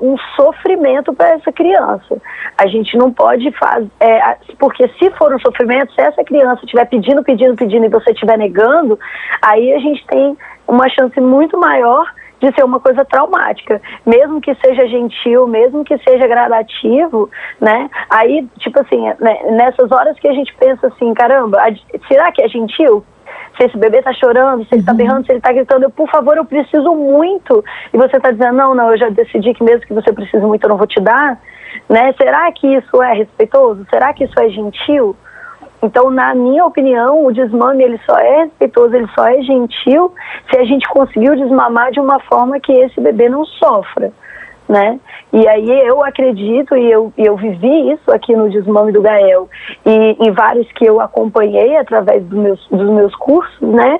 um 0.00 0.16
sofrimento 0.36 1.12
para 1.12 1.30
essa 1.30 1.52
criança. 1.52 2.20
A 2.56 2.66
gente 2.66 2.96
não 2.96 3.12
pode 3.12 3.50
fazer, 3.52 3.90
é, 4.00 4.36
porque 4.58 4.88
se 4.98 5.10
for 5.12 5.34
um 5.34 5.38
sofrimento, 5.38 5.92
se 5.94 6.00
essa 6.00 6.24
criança 6.24 6.64
estiver 6.64 6.86
pedindo, 6.86 7.22
pedindo, 7.22 7.54
pedindo 7.54 7.84
e 7.84 7.88
você 7.88 8.10
estiver 8.10 8.38
negando, 8.38 8.98
aí 9.42 9.72
a 9.72 9.78
gente 9.78 10.06
tem 10.06 10.36
uma 10.66 10.88
chance 10.88 11.20
muito 11.20 11.58
maior 11.58 12.06
de 12.40 12.52
ser 12.54 12.64
uma 12.64 12.80
coisa 12.80 13.04
traumática, 13.04 13.80
mesmo 14.04 14.40
que 14.40 14.54
seja 14.54 14.86
gentil, 14.88 15.46
mesmo 15.46 15.84
que 15.84 15.96
seja 15.98 16.26
gradativo, 16.26 17.30
né? 17.60 17.90
Aí, 18.08 18.48
tipo 18.58 18.80
assim, 18.80 19.02
né, 19.20 19.38
nessas 19.50 19.92
horas 19.92 20.18
que 20.18 20.26
a 20.26 20.32
gente 20.32 20.54
pensa 20.54 20.86
assim, 20.86 21.12
caramba, 21.12 21.58
será 22.08 22.32
que 22.32 22.42
é 22.42 22.48
gentil? 22.48 23.04
Se 23.60 23.66
esse 23.66 23.76
bebê 23.76 23.98
está 23.98 24.12
chorando, 24.14 24.64
se 24.64 24.74
ele 24.74 24.80
está 24.80 24.92
uhum. 24.92 24.98
berrando, 24.98 25.26
se 25.26 25.32
ele 25.32 25.38
está 25.38 25.52
gritando, 25.52 25.84
eu, 25.84 25.90
por 25.90 26.08
favor, 26.08 26.34
eu 26.36 26.44
preciso 26.46 26.94
muito. 26.94 27.62
E 27.92 27.98
você 27.98 28.16
está 28.16 28.30
dizendo, 28.30 28.56
não, 28.56 28.74
não, 28.74 28.90
eu 28.90 28.96
já 28.96 29.10
decidi 29.10 29.52
que 29.52 29.62
mesmo 29.62 29.86
que 29.86 29.92
você 29.92 30.12
precise 30.12 30.44
muito, 30.44 30.64
eu 30.64 30.70
não 30.70 30.78
vou 30.78 30.86
te 30.86 30.98
dar. 30.98 31.38
Né? 31.86 32.14
Será 32.14 32.50
que 32.52 32.66
isso 32.66 33.02
é 33.02 33.12
respeitoso? 33.12 33.86
Será 33.90 34.14
que 34.14 34.24
isso 34.24 34.40
é 34.40 34.48
gentil? 34.48 35.14
Então, 35.82 36.10
na 36.10 36.34
minha 36.34 36.64
opinião, 36.64 37.24
o 37.24 37.32
desmame 37.32 37.84
ele 37.84 38.00
só 38.06 38.18
é 38.18 38.44
respeitoso, 38.44 38.96
ele 38.96 39.08
só 39.14 39.26
é 39.26 39.42
gentil 39.42 40.12
se 40.50 40.58
a 40.58 40.64
gente 40.64 40.88
conseguiu 40.88 41.36
desmamar 41.36 41.90
de 41.90 42.00
uma 42.00 42.18
forma 42.20 42.60
que 42.60 42.72
esse 42.72 43.00
bebê 43.00 43.28
não 43.28 43.44
sofra, 43.44 44.12
né? 44.70 45.00
E 45.32 45.48
aí 45.48 45.68
eu 45.84 46.02
acredito 46.04 46.76
e 46.76 46.88
eu, 46.88 47.12
eu 47.18 47.36
vivi 47.36 47.90
isso 47.90 48.10
aqui 48.12 48.36
no 48.36 48.48
desmame 48.48 48.92
do 48.92 49.02
Gael 49.02 49.48
e 49.84 50.16
em 50.20 50.30
vários 50.30 50.70
que 50.72 50.86
eu 50.86 51.00
acompanhei 51.00 51.76
através 51.76 52.24
do 52.24 52.36
meus, 52.36 52.64
dos 52.68 52.88
meus 52.88 53.14
cursos, 53.16 53.60
né? 53.60 53.98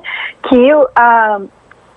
Que 0.49 0.71
a, 0.95 1.41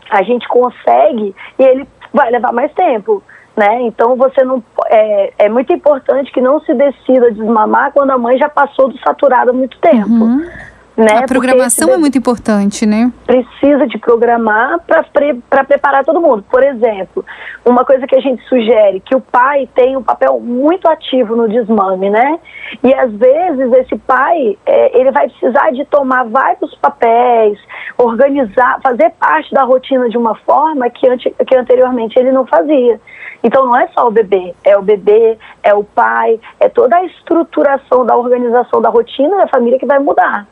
a 0.09 0.23
gente 0.23 0.47
consegue 0.47 1.35
e 1.59 1.63
ele 1.63 1.87
vai 2.11 2.31
levar 2.31 2.51
mais 2.51 2.73
tempo 2.73 3.21
né? 3.55 3.83
Então 3.83 4.15
você 4.15 4.43
não 4.43 4.63
é, 4.87 5.33
é 5.37 5.49
muito 5.49 5.71
importante 5.71 6.31
que 6.31 6.41
não 6.41 6.59
se 6.61 6.73
decida 6.73 7.31
desmamar 7.31 7.91
quando 7.91 8.09
a 8.09 8.17
mãe 8.17 8.35
já 8.39 8.49
passou 8.49 8.89
do 8.89 8.97
saturado 8.99 9.51
há 9.51 9.53
muito 9.53 9.77
tempo. 9.77 10.09
Uhum. 10.09 10.49
Né? 10.95 11.17
A 11.17 11.23
programação 11.23 11.89
é 11.89 11.97
muito 11.97 12.19
importante, 12.19 12.85
né? 12.85 13.11
Precisa 13.25 13.87
de 13.87 13.97
programar 13.97 14.79
para 14.85 15.03
pre 15.03 15.33
preparar 15.49 16.05
todo 16.05 16.21
mundo. 16.21 16.45
Por 16.51 16.61
exemplo, 16.61 17.25
uma 17.65 17.83
coisa 17.83 18.05
que 18.05 18.15
a 18.15 18.19
gente 18.19 18.43
sugere, 18.47 18.99
que 18.99 19.15
o 19.15 19.19
pai 19.19 19.67
tem 19.73 19.97
um 19.97 20.03
papel 20.03 20.39
muito 20.39 20.87
ativo 20.87 21.35
no 21.35 21.49
desmame, 21.49 22.11
né? 22.11 22.39
E 22.83 22.93
às 22.93 23.11
vezes 23.11 23.73
esse 23.73 23.97
pai, 23.97 24.55
é, 24.67 24.99
ele 24.99 25.11
vai 25.11 25.27
precisar 25.29 25.71
de 25.71 25.83
tomar 25.85 26.25
vários 26.25 26.75
papéis, 26.75 27.57
organizar, 27.97 28.79
fazer 28.83 29.11
parte 29.19 29.51
da 29.51 29.63
rotina 29.63 30.07
de 30.09 30.17
uma 30.17 30.35
forma 30.35 30.87
que, 30.91 31.07
ante 31.07 31.33
que 31.47 31.55
anteriormente 31.55 32.19
ele 32.19 32.31
não 32.31 32.45
fazia. 32.45 33.01
Então 33.43 33.65
não 33.65 33.75
é 33.75 33.87
só 33.87 34.07
o 34.07 34.11
bebê, 34.11 34.53
é 34.63 34.77
o 34.77 34.81
bebê, 34.83 35.39
é 35.63 35.73
o 35.73 35.83
pai, 35.83 36.39
é 36.59 36.69
toda 36.69 36.97
a 36.97 37.03
estruturação 37.03 38.05
da 38.05 38.15
organização 38.15 38.79
da 38.79 38.89
rotina 38.89 39.37
da 39.37 39.47
família 39.47 39.79
que 39.79 39.87
vai 39.87 39.97
mudar. 39.97 40.47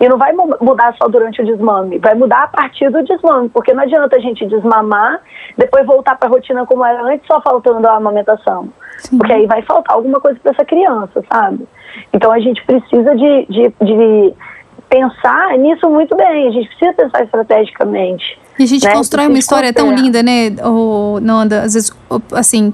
E 0.00 0.08
não 0.08 0.18
vai 0.18 0.32
mudar 0.32 0.94
só 0.96 1.08
durante 1.08 1.42
o 1.42 1.46
desmame, 1.46 1.98
vai 1.98 2.14
mudar 2.14 2.44
a 2.44 2.48
partir 2.48 2.90
do 2.90 3.02
desmame, 3.04 3.48
porque 3.48 3.72
não 3.72 3.82
adianta 3.82 4.16
a 4.16 4.20
gente 4.20 4.46
desmamar, 4.46 5.20
depois 5.56 5.86
voltar 5.86 6.16
para 6.16 6.28
a 6.28 6.30
rotina 6.30 6.66
como 6.66 6.84
era 6.84 7.02
antes, 7.02 7.26
só 7.26 7.40
faltando 7.40 7.86
a 7.86 7.96
amamentação. 7.96 8.68
Sim. 8.98 9.18
Porque 9.18 9.32
aí 9.32 9.46
vai 9.46 9.62
faltar 9.62 9.96
alguma 9.96 10.20
coisa 10.20 10.38
para 10.40 10.52
essa 10.52 10.64
criança, 10.64 11.22
sabe? 11.30 11.66
Então 12.12 12.32
a 12.32 12.40
gente 12.40 12.64
precisa 12.64 13.14
de, 13.14 13.46
de, 13.46 13.74
de 13.82 14.34
pensar 14.88 15.56
nisso 15.58 15.88
muito 15.88 16.16
bem, 16.16 16.48
a 16.48 16.50
gente 16.50 16.68
precisa 16.68 16.92
pensar 16.92 17.24
estrategicamente. 17.24 18.38
E 18.58 18.62
a 18.62 18.66
gente 18.66 18.86
né? 18.86 18.92
constrói 18.92 19.26
uma 19.26 19.38
história 19.38 19.72
tão 19.72 19.92
linda, 19.92 20.22
né, 20.22 20.54
ou, 20.64 21.20
Nanda? 21.20 21.62
Às 21.62 21.74
vezes, 21.74 21.92
assim, 22.32 22.72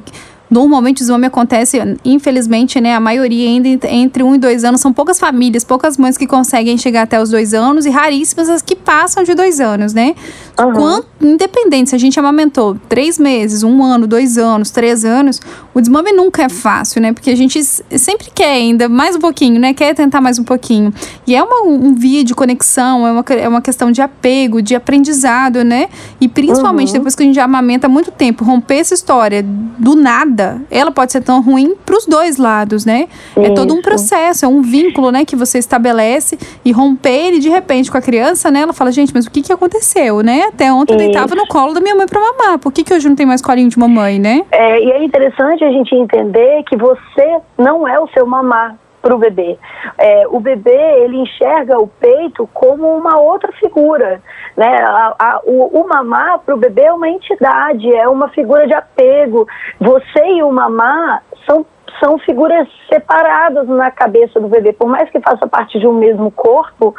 Normalmente 0.51 0.97
o 0.97 1.01
desmame 1.01 1.27
acontece, 1.27 1.79
infelizmente, 2.05 2.81
né? 2.81 2.97
A 2.97 3.01
maioria 3.01 3.49
ainda 3.49 3.69
entre 3.89 4.25
um 4.25 4.35
e 4.35 4.39
dois 4.39 4.65
anos. 4.65 4.81
São 4.81 4.93
poucas 4.93 5.21
famílias, 5.21 5.63
poucas 5.63 5.97
mães 5.97 6.19
que 6.19 6.27
conseguem 6.27 6.77
chegar 6.77 7.03
até 7.03 7.23
os 7.23 7.31
dois 7.31 7.55
anos 7.55 7.87
e 7.87 7.91
raríssimas 7.91 8.49
as 8.49 8.61
que 8.61 8.75
passam 8.75 9.23
de 9.23 9.33
dois 9.33 9.61
anos, 9.61 9.95
né? 9.95 10.17
Uhum. 10.59 10.73
Quanto, 10.73 11.07
independente 11.21 11.91
se 11.91 11.97
a 11.97 11.99
gente 11.99 12.19
amamentou 12.19 12.77
três 12.89 13.17
meses, 13.17 13.63
um 13.63 13.81
ano, 13.85 14.09
dois 14.09 14.37
anos, 14.37 14.71
três 14.71 15.05
anos, 15.05 15.41
o 15.73 15.81
desmame 15.81 16.11
nunca 16.11 16.43
é 16.43 16.49
fácil, 16.49 17.01
né? 17.01 17.13
Porque 17.13 17.31
a 17.31 17.37
gente 17.37 17.63
sempre 17.63 18.29
quer 18.35 18.55
ainda 18.55 18.89
mais 18.89 19.15
um 19.15 19.21
pouquinho, 19.21 19.61
né? 19.61 19.73
Quer 19.73 19.95
tentar 19.95 20.21
mais 20.21 20.37
um 20.37 20.45
pouquinho. 20.45 20.93
E 21.29 21.37
é 21.37 21.43
uma, 21.45 21.63
um 21.63 21.95
via 21.95 22.25
de 22.25 22.35
conexão, 22.35 23.07
é 23.07 23.13
uma, 23.13 23.25
é 23.29 23.49
uma 23.49 23.63
questão 23.63 23.93
de 23.93 24.03
apego, 24.03 24.61
de 24.61 24.75
aprendizado, 24.75 25.63
né? 25.63 25.89
E 26.21 26.27
principalmente 26.27 26.89
uhum. 26.89 26.95
depois 26.95 27.15
que 27.15 27.23
a 27.23 27.27
gente 27.27 27.39
amamenta 27.39 27.87
há 27.87 27.91
muito 27.91 28.11
tempo, 28.11 28.45
romper 28.45 28.79
essa 28.79 28.95
história 28.95 29.45
do 29.79 29.95
nada 29.95 30.40
ela 30.71 30.91
pode 30.91 31.13
ser 31.13 31.23
tão 31.23 31.43
ruim 31.43 31.75
para 31.85 31.97
os 31.97 32.07
dois 32.07 32.37
lados, 32.37 32.85
né? 32.85 33.09
Isso. 33.37 33.41
É 33.41 33.55
todo 33.55 33.75
um 33.75 33.83
processo, 33.83 34.45
é 34.45 34.49
um 34.49 34.63
vínculo, 34.63 35.11
né, 35.11 35.25
que 35.25 35.37
você 35.37 35.59
estabelece 35.59 36.39
e 36.65 36.73
romper 36.73 37.27
ele 37.29 37.39
de 37.39 37.49
repente 37.49 37.91
com 37.91 37.99
a 37.99 38.03
criança, 38.03 38.51
né? 38.51 38.61
Ela 38.61 38.73
fala, 38.73 38.91
gente, 38.93 39.13
mas 39.15 39.27
o 39.27 39.31
que 39.31 39.43
que 39.43 39.53
aconteceu, 39.53 40.23
né? 40.23 40.45
Até 40.49 40.73
ontem 40.73 40.95
Isso. 40.95 41.03
eu 41.03 41.07
deitava 41.07 41.35
no 41.35 41.47
colo 41.47 41.73
da 41.73 41.81
minha 41.81 41.95
mãe 41.95 42.07
para 42.07 42.21
mamar. 42.21 42.59
Por 42.59 42.73
que 42.73 42.85
que 42.85 42.95
hoje 42.95 43.09
não 43.09 43.17
tem 43.17 43.27
mais 43.27 43.43
colinho 43.43 43.69
de 43.69 43.79
mamãe, 43.79 44.19
né? 44.19 44.45
É, 44.51 44.83
e 44.83 44.91
é 44.91 45.05
interessante 45.05 45.65
a 45.65 45.71
gente 45.71 45.95
entender 45.95 46.63
que 46.65 46.77
você 46.77 47.39
não 47.59 47.87
é 47.87 47.99
o 47.99 48.09
seu 48.09 48.27
mamá 48.27 48.77
para 49.01 49.15
o 49.15 49.19
bebê. 49.19 49.59
É, 49.99 50.27
o 50.29 50.41
bebê 50.41 51.03
ele 51.03 51.19
enxerga 51.19 51.79
o 51.79 51.87
peito 51.87 52.49
como 52.53 52.97
uma 52.97 53.19
outra 53.19 53.53
figura, 53.53 54.21
né? 54.57 54.77
A, 54.83 55.15
a, 55.19 55.41
o, 55.45 55.81
o 55.81 55.89
mamá 55.89 56.39
para 56.39 56.55
o 56.55 56.59
bebê 56.59 56.83
é 56.83 56.93
uma 56.93 57.09
entidade, 57.09 57.93
é 57.95 58.09
uma 58.09 58.29
figura 58.29 58.67
de 58.67 58.75
apego. 58.75 59.47
Você 59.81 60.25
e 60.27 60.43
o 60.43 60.53
mamá 60.53 61.23
são 61.47 61.65
são 61.99 62.19
figuras 62.19 62.67
separadas 62.89 63.69
na 63.69 63.91
cabeça 63.91 64.41
do 64.41 64.49
bebê, 64.49 64.73
por 64.73 64.89
mais 64.89 65.11
que 65.11 65.21
faça 65.21 65.47
parte 65.47 65.79
de 65.79 65.87
um 65.87 65.93
mesmo 65.93 66.31
corpo, 66.31 66.95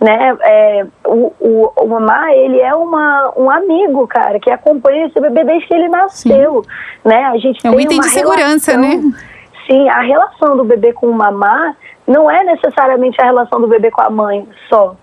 né? 0.00 0.36
É, 0.40 0.86
o, 1.04 1.32
o, 1.38 1.72
o 1.76 1.86
mamá 1.88 2.32
ele 2.32 2.60
é 2.60 2.74
uma, 2.74 3.32
um 3.36 3.50
amigo, 3.50 4.06
cara, 4.06 4.40
que 4.40 4.50
acompanha 4.50 5.06
esse 5.06 5.20
bebê 5.20 5.44
desde 5.44 5.66
que 5.66 5.74
ele 5.74 5.88
nasceu, 5.88 6.62
Sim. 6.62 7.08
né? 7.08 7.24
A 7.24 7.36
gente 7.36 7.66
é 7.66 7.70
um 7.70 7.78
item 7.78 8.00
de 8.00 8.08
segurança, 8.08 8.72
relação, 8.72 9.00
né? 9.00 9.35
Sim, 9.66 9.88
a 9.88 10.00
relação 10.00 10.56
do 10.56 10.64
bebê 10.64 10.92
com 10.92 11.06
o 11.06 11.14
mamá 11.14 11.74
não 12.06 12.30
é 12.30 12.44
necessariamente 12.44 13.20
a 13.20 13.24
relação 13.24 13.60
do 13.60 13.66
bebê 13.66 13.90
com 13.90 14.00
a 14.00 14.10
mãe 14.10 14.48
só, 14.68 14.96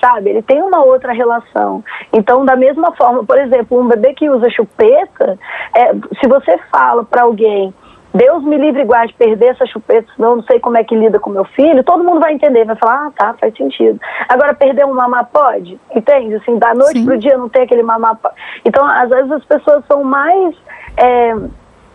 sabe? 0.00 0.30
Ele 0.30 0.42
tem 0.42 0.62
uma 0.62 0.84
outra 0.84 1.12
relação. 1.12 1.82
Então, 2.12 2.44
da 2.44 2.56
mesma 2.56 2.92
forma, 2.92 3.24
por 3.24 3.38
exemplo, 3.38 3.80
um 3.80 3.88
bebê 3.88 4.14
que 4.14 4.30
usa 4.30 4.48
chupeta, 4.50 5.38
é, 5.74 5.92
se 6.20 6.28
você 6.28 6.58
fala 6.70 7.04
para 7.04 7.22
alguém, 7.22 7.74
Deus 8.14 8.44
me 8.44 8.56
livre 8.56 8.82
e 8.82 8.84
guarde 8.84 9.12
perder 9.14 9.46
essa 9.46 9.66
chupeta, 9.66 10.06
senão 10.14 10.36
não 10.36 10.42
sei 10.44 10.60
como 10.60 10.78
é 10.78 10.84
que 10.84 10.94
lida 10.94 11.18
com 11.18 11.30
meu 11.30 11.44
filho, 11.46 11.82
todo 11.82 12.04
mundo 12.04 12.20
vai 12.20 12.32
entender, 12.32 12.64
vai 12.64 12.76
falar, 12.76 13.06
ah, 13.06 13.12
tá, 13.16 13.34
faz 13.34 13.56
sentido. 13.56 14.00
Agora, 14.28 14.54
perder 14.54 14.86
um 14.86 14.94
mamá 14.94 15.24
pode, 15.24 15.80
entende? 15.92 16.36
Assim, 16.36 16.56
da 16.56 16.72
noite 16.74 17.00
Sim. 17.00 17.04
pro 17.04 17.18
dia 17.18 17.36
não 17.36 17.48
tem 17.48 17.62
aquele 17.62 17.82
mamá 17.82 18.14
pode. 18.14 18.36
Então, 18.64 18.86
às 18.86 19.10
vezes 19.10 19.32
as 19.32 19.44
pessoas 19.44 19.84
são 19.86 20.04
mais... 20.04 20.54
É, 20.96 21.34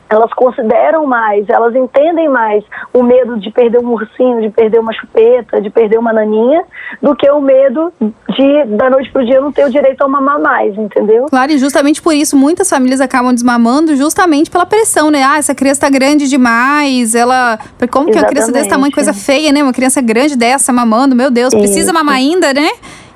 elas 0.10 0.34
consideram 0.34 1.06
mais, 1.06 1.48
elas 1.48 1.76
entendem 1.76 2.28
mais 2.28 2.64
o 2.94 3.04
medo 3.04 3.40
de 3.40 3.52
perder 3.52 3.80
um 3.80 3.92
ursinho, 3.92 4.42
de 4.42 4.50
perder 4.50 4.80
uma 4.80 4.92
chupeta, 4.94 5.62
de 5.62 5.70
perder 5.70 6.00
uma 6.00 6.12
naninha, 6.12 6.64
do 7.02 7.16
que 7.16 7.30
o 7.30 7.40
medo 7.40 7.94
de, 8.02 8.66
da 8.76 8.90
noite 8.90 9.12
pro 9.12 9.26
dia, 9.26 9.40
não 9.40 9.52
ter 9.52 9.66
o 9.66 9.70
direito 9.70 10.04
a 10.04 10.08
mamar 10.08 10.40
mais, 10.40 10.76
entendeu? 10.78 11.26
Claro, 11.26 11.52
e 11.52 11.58
justamente 11.58 12.02
por 12.02 12.14
isso 12.14 12.36
muitas 12.36 12.70
famílias 12.70 13.00
acabam 13.00 13.34
desmamando 13.34 13.96
justamente 13.96 14.50
pela 14.50 14.66
pressão, 14.66 15.12
né? 15.12 15.24
Ah, 15.24 15.38
essa 15.38 15.54
criança 15.54 15.82
tá 15.82 15.90
grande 15.90 16.28
demais, 16.28 17.14
ela... 17.14 17.60
Como 17.92 18.06
que 18.06 18.12
Exatamente. 18.12 18.18
uma 18.18 18.28
criança 18.28 18.52
desse 18.52 18.70
tamanho, 18.70 18.94
coisa 18.94 19.14
feia, 19.14 19.52
né? 19.52 19.62
Uma 19.62 19.74
criança 19.74 20.02
grande 20.02 20.36
dessa 20.36 20.74
mamando, 20.74 21.16
meu 21.16 21.30
Deus, 21.30 21.54
precisa 21.54 21.92
isso. 21.92 21.94
mamar 21.94 22.16
ainda, 22.16 22.54
né? 22.54 22.70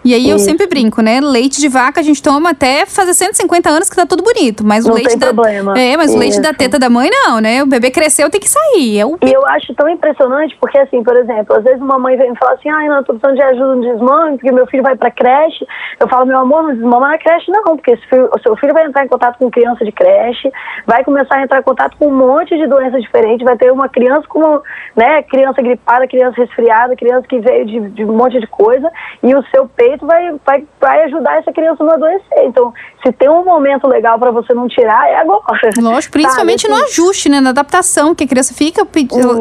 E 0.03 0.13
aí 0.13 0.29
eu 0.29 0.37
sempre 0.37 0.67
brinco, 0.67 1.01
né? 1.01 1.19
Leite 1.21 1.61
de 1.61 1.69
vaca 1.69 2.01
a 2.01 2.03
gente 2.03 2.21
toma 2.21 2.49
até 2.49 2.85
fazer 2.85 3.13
150 3.13 3.69
anos 3.69 3.89
que 3.89 3.95
tá 3.95 4.05
tudo 4.05 4.21
bonito. 4.21 4.65
Mas 4.65 4.85
não 4.85 4.93
o 4.93 4.95
leite 4.95 5.17
da. 5.17 5.27
Problema. 5.27 5.79
É, 5.79 5.95
mas 5.95 6.07
Isso. 6.07 6.17
o 6.17 6.19
leite 6.19 6.41
da 6.41 6.53
teta 6.53 6.77
da 6.77 6.89
mãe 6.89 7.09
não, 7.09 7.39
né? 7.39 7.63
O 7.63 7.65
bebê 7.65 7.89
cresceu, 7.89 8.29
tem 8.29 8.41
que 8.41 8.49
sair. 8.49 8.99
É 8.99 9.05
o... 9.05 9.17
E 9.21 9.31
eu 9.31 9.45
acho 9.47 9.73
tão 9.75 9.87
impressionante, 9.87 10.57
porque 10.59 10.77
assim, 10.77 11.01
por 11.03 11.15
exemplo, 11.15 11.55
às 11.55 11.63
vezes 11.63 11.81
uma 11.81 11.97
mãe 11.97 12.17
vem 12.17 12.31
me 12.31 12.37
falar 12.37 12.53
assim, 12.53 12.69
ai, 12.69 12.89
não, 12.89 12.97
eu 12.97 13.03
tô 13.03 13.13
precisando 13.13 13.37
de 13.37 13.43
ajuda 13.43 13.75
no 13.75 13.81
desmame, 13.81 14.37
porque 14.37 14.51
meu 14.51 14.67
filho 14.67 14.83
vai 14.83 14.95
pra 14.95 15.09
creche. 15.09 15.65
Eu 15.99 16.07
falo, 16.09 16.25
meu 16.25 16.39
amor, 16.39 16.63
não 16.63 16.73
desmama 16.73 17.07
na 17.07 17.17
creche, 17.17 17.49
não, 17.49 17.63
porque 17.63 17.95
filho, 18.09 18.29
o 18.33 18.39
seu 18.41 18.55
filho 18.57 18.73
vai 18.73 18.85
entrar 18.85 19.05
em 19.05 19.07
contato 19.07 19.37
com 19.37 19.49
criança 19.49 19.85
de 19.85 19.91
creche, 19.91 20.51
vai 20.85 21.03
começar 21.03 21.37
a 21.37 21.43
entrar 21.43 21.59
em 21.59 21.63
contato 21.63 21.95
com 21.97 22.07
um 22.07 22.15
monte 22.15 22.57
de 22.57 22.67
doenças 22.67 23.01
diferentes, 23.01 23.45
vai 23.45 23.57
ter 23.57 23.71
uma 23.71 23.87
criança 23.87 24.27
como, 24.27 24.61
né, 24.95 25.23
criança 25.23 25.61
gripada, 25.61 26.07
criança 26.07 26.41
resfriada, 26.41 26.95
criança 26.95 27.25
que 27.27 27.39
veio 27.39 27.65
de, 27.65 27.79
de 27.91 28.03
um 28.03 28.17
monte 28.17 28.39
de 28.39 28.47
coisa, 28.47 28.91
e 29.21 29.33
o 29.33 29.43
seu 29.47 29.67
peito 29.67 29.92
vai, 30.01 30.35
vai 30.45 30.65
vai 30.79 31.03
ajudar 31.03 31.37
essa 31.37 31.51
criança 31.51 31.83
a 31.83 31.85
não 31.85 31.93
adoecer. 31.93 32.45
Então, 32.45 32.73
se 33.03 33.11
tem 33.11 33.29
um 33.29 33.43
momento 33.43 33.87
legal 33.87 34.19
para 34.19 34.31
você 34.31 34.53
não 34.53 34.67
tirar, 34.67 35.07
é 35.09 35.17
agora. 35.17 35.41
Lógico, 35.77 36.13
principalmente 36.13 36.67
no 36.67 36.75
ajuste, 36.75 37.29
né? 37.29 37.39
Na 37.39 37.49
adaptação, 37.51 38.13
que 38.13 38.23
a 38.23 38.27
criança 38.27 38.53
fica, 38.53 38.85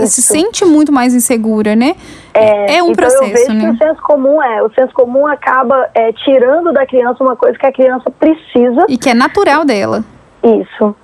se 0.07 0.23
sente 0.23 0.65
muito 0.65 0.93
mais 0.93 1.15
insegura, 1.15 1.75
né? 1.77 1.95
É, 2.35 2.77
é 2.77 2.83
um 2.83 2.91
então 2.91 2.95
processo, 2.95 3.25
eu 3.25 3.29
vejo 3.29 3.53
né? 3.53 3.61
que 3.61 3.71
o 3.71 3.77
senso 3.77 4.03
comum 4.03 4.43
é, 4.43 4.63
o 4.63 4.73
senso 4.73 4.93
comum 4.95 5.27
acaba 5.27 5.91
é, 5.95 6.13
tirando 6.13 6.73
da 6.73 6.87
criança 6.87 7.23
uma 7.23 7.37
coisa 7.37 7.59
que 7.59 7.67
a 7.67 7.73
criança 7.73 8.11
precisa. 8.11 8.87
E 8.89 8.97
que 8.97 9.11
é 9.11 9.15
natural 9.15 9.65
dela. 9.65 10.03
Isso 10.43 10.97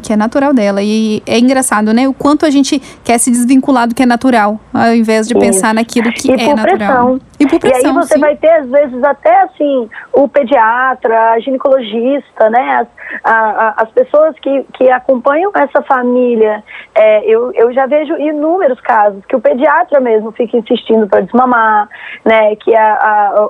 que 0.00 0.12
é 0.12 0.16
natural 0.16 0.52
dela. 0.52 0.82
E 0.82 1.22
é 1.26 1.38
engraçado, 1.38 1.92
né? 1.92 2.08
O 2.08 2.14
quanto 2.14 2.46
a 2.46 2.50
gente 2.50 2.80
quer 3.04 3.18
se 3.18 3.30
desvincular 3.30 3.88
do 3.88 3.94
que 3.94 4.02
é 4.02 4.06
natural, 4.06 4.60
ao 4.72 4.94
invés 4.94 5.26
de 5.26 5.34
Isso. 5.34 5.40
pensar 5.40 5.74
naquilo 5.74 6.12
que 6.12 6.30
e 6.30 6.32
é 6.32 6.54
natural. 6.54 6.76
Pressão. 6.76 7.20
E 7.38 7.46
por 7.46 7.60
pressão. 7.60 7.80
E 7.80 7.86
aí 7.86 7.92
você 7.92 8.14
sim. 8.14 8.20
vai 8.20 8.36
ter, 8.36 8.50
às 8.50 8.68
vezes, 8.68 9.04
até 9.04 9.42
assim, 9.42 9.88
o 10.12 10.28
pediatra, 10.28 11.32
a 11.32 11.40
ginecologista, 11.40 12.50
né? 12.50 12.76
As, 12.80 12.88
a, 13.24 13.34
a, 13.34 13.74
as 13.82 13.90
pessoas 13.90 14.34
que, 14.40 14.64
que 14.74 14.90
acompanham 14.90 15.50
essa 15.54 15.82
família 15.82 16.62
é, 16.96 17.22
eu, 17.26 17.52
eu 17.52 17.72
já 17.74 17.84
vejo 17.86 18.16
inúmeros 18.16 18.80
casos 18.80 19.22
que 19.26 19.36
o 19.36 19.40
pediatra 19.40 20.00
mesmo 20.00 20.32
fica 20.32 20.56
insistindo 20.56 21.06
para 21.06 21.20
desmamar, 21.20 21.88
né, 22.24 22.56
que 22.56 22.74
a, 22.74 22.94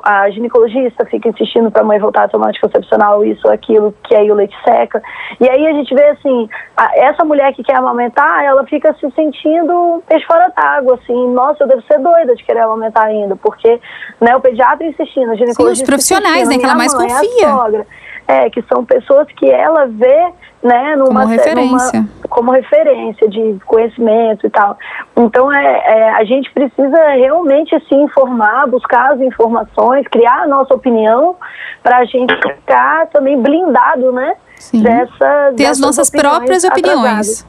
a, 0.02 0.22
a 0.22 0.30
ginecologista 0.30 1.04
fica 1.06 1.28
insistindo 1.28 1.70
para 1.70 1.82
a 1.82 1.84
mãe 1.84 1.98
voltar 2.00 2.24
a 2.24 2.28
tomar 2.28 2.48
anticoncepcional, 2.48 3.24
isso, 3.24 3.48
aquilo, 3.48 3.94
que 4.02 4.16
aí 4.16 4.28
o 4.30 4.34
leite 4.34 4.56
seca. 4.64 5.00
E 5.40 5.48
aí 5.48 5.64
a 5.64 5.72
gente 5.74 5.94
vê 5.94 6.08
assim, 6.08 6.48
a, 6.76 6.98
essa 6.98 7.24
mulher 7.24 7.54
que 7.54 7.62
quer 7.62 7.76
amamentar, 7.76 8.44
ela 8.44 8.64
fica 8.66 8.92
se 8.94 9.08
sentindo 9.12 10.02
peixe 10.08 10.26
fora 10.26 10.48
d'água, 10.56 10.94
assim, 10.94 11.28
nossa, 11.32 11.62
eu 11.62 11.68
devo 11.68 11.82
ser 11.82 12.00
doida 12.00 12.34
de 12.34 12.42
querer 12.42 12.60
amamentar 12.60 13.04
ainda, 13.04 13.36
porque 13.36 13.80
né, 14.20 14.34
o 14.34 14.40
pediatra 14.40 14.84
insistindo, 14.84 15.30
a 15.30 15.36
ginecologista 15.36 15.76
Sim, 15.76 15.82
os 15.82 15.88
profissionais, 15.88 16.48
né, 16.48 16.58
que 16.58 16.64
ela 16.64 16.74
mais 16.74 16.92
mãe, 16.92 17.08
confia. 17.08 17.86
É, 18.28 18.50
que 18.50 18.60
são 18.62 18.84
pessoas 18.84 19.28
que 19.36 19.48
ela 19.48 19.86
vê 19.86 20.32
né, 20.62 20.96
numa, 20.96 21.20
como 21.20 21.26
referência. 21.26 22.00
Numa, 22.00 22.28
como 22.28 22.50
referência 22.50 23.28
de 23.28 23.56
conhecimento 23.64 24.46
e 24.46 24.50
tal. 24.50 24.76
Então 25.16 25.52
é, 25.52 25.64
é, 25.64 26.10
a 26.10 26.24
gente 26.24 26.50
precisa 26.52 26.98
realmente 27.14 27.78
se 27.88 27.94
informar, 27.94 28.66
buscar 28.66 29.12
as 29.12 29.20
informações, 29.20 30.06
criar 30.08 30.42
a 30.42 30.46
nossa 30.48 30.74
opinião 30.74 31.36
para 31.82 31.98
a 31.98 32.04
gente 32.04 32.34
ficar 32.36 33.06
também 33.08 33.40
blindado, 33.40 34.10
né? 34.10 34.34
Sim. 34.56 34.82
Dessa, 34.82 35.52
Ter 35.56 35.66
as 35.66 35.78
nossas 35.78 36.10
próprias 36.10 36.64
opiniões. 36.64 37.46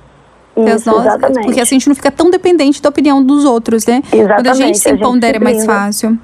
Isso, 0.66 0.90
nós, 0.90 1.06
exatamente. 1.06 1.46
Porque 1.46 1.62
assim 1.62 1.76
a 1.76 1.80
gente 1.80 1.88
não 1.88 1.96
fica 1.96 2.12
tão 2.12 2.30
dependente 2.30 2.82
da 2.82 2.90
opinião 2.90 3.24
dos 3.24 3.46
outros, 3.46 3.86
né? 3.86 4.02
Exatamente. 4.12 4.36
Quando 4.36 4.48
a 4.48 4.54
gente 4.54 4.80
se 4.80 4.98
pondera 4.98 5.38
é 5.38 5.40
mais 5.40 5.66
fácil. 5.66 6.18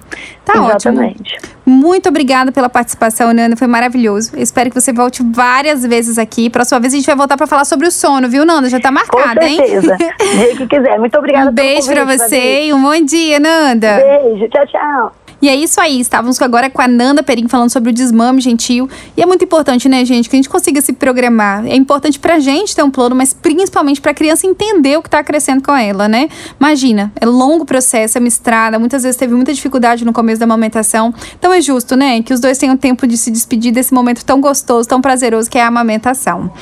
Tá 0.46 0.54
Exatamente. 0.54 1.34
ótimo. 1.34 1.54
Muito 1.66 2.10
obrigada 2.10 2.52
pela 2.52 2.68
participação, 2.68 3.34
Nanda. 3.34 3.56
Foi 3.56 3.68
maravilhoso. 3.68 4.32
Eu 4.36 4.42
espero 4.42 4.70
que 4.70 4.80
você 4.80 4.92
volte 4.92 5.24
várias 5.24 5.86
vezes 5.86 6.18
aqui. 6.18 6.50
Pra 6.50 6.66
sua 6.66 6.80
vez, 6.80 6.94
a 6.94 6.98
gente 6.98 7.06
vai 7.06 7.16
voltar 7.16 7.38
pra 7.38 7.48
falar 7.48 7.66
sobre 7.66 7.88
o 7.88 7.92
sono, 7.92 8.28
viu, 8.28 8.46
Nanda? 8.46 8.70
Já 8.70 8.80
tá 8.80 8.90
Com 8.90 8.96
marcada, 8.96 9.46
hein? 9.48 9.58
certeza. 9.58 9.98
Dia 9.98 10.56
que 10.58 10.68
quiser. 10.68 11.00
Muito 11.00 11.18
obrigada 11.18 11.50
Um 11.50 11.54
beijo 11.54 11.88
convite, 11.94 12.18
você 12.18 12.66
e 12.66 12.74
um 12.74 12.82
bom 12.82 13.06
dia, 13.06 13.40
Nanda. 13.40 13.98
Beijo. 13.98 14.50
Tchau, 14.50 14.68
tchau. 14.68 15.23
E 15.44 15.50
é 15.50 15.56
isso 15.58 15.82
aí, 15.82 16.00
estávamos 16.00 16.42
agora 16.42 16.70
com 16.70 16.82
a 16.82 16.88
Nanda 16.88 17.22
Perim 17.22 17.50
falando 17.50 17.70
sobre 17.70 17.90
o 17.90 17.94
desmame 17.94 18.40
gentil. 18.40 18.88
E 19.18 19.22
é 19.22 19.26
muito 19.26 19.44
importante, 19.44 19.90
né, 19.90 20.06
gente, 20.06 20.30
que 20.30 20.38
a 20.38 20.40
gente 20.40 20.48
consiga 20.48 20.80
se 20.80 20.94
programar. 20.94 21.68
É 21.68 21.76
importante 21.76 22.18
pra 22.18 22.40
gente 22.40 22.74
ter 22.74 22.82
um 22.82 22.90
plano, 22.90 23.14
mas 23.14 23.34
principalmente 23.34 24.00
pra 24.00 24.14
criança 24.14 24.48
entender 24.48 24.98
o 24.98 25.02
que 25.02 25.10
tá 25.10 25.22
crescendo 25.22 25.62
com 25.62 25.76
ela, 25.76 26.08
né? 26.08 26.30
Imagina, 26.58 27.12
é 27.20 27.26
longo 27.26 27.66
processo, 27.66 28.18
é 28.18 28.20
uma 28.20 28.28
estrada, 28.30 28.80
muitas 28.80 29.04
vezes 29.04 29.18
teve 29.18 29.36
muita 29.36 29.54
dificuldade 29.54 30.06
no 30.06 30.14
começo 30.14 30.40
da 30.40 30.46
amamentação. 30.46 31.14
Então 31.38 31.52
é 31.52 31.60
justo, 31.60 31.98
né, 31.98 32.22
que 32.22 32.34
os 32.34 32.40
dois 32.40 32.58
tenham 32.58 32.78
tempo 32.78 33.06
de 33.06 33.18
se 33.18 33.30
despedir 33.30 33.74
desse 33.74 33.94
momento 33.94 34.24
tão 34.24 34.40
gostoso, 34.40 34.88
tão 34.88 35.02
prazeroso 35.02 35.50
que 35.50 35.58
é 35.58 35.62
a 35.62 35.68
amamentação. 35.68 36.54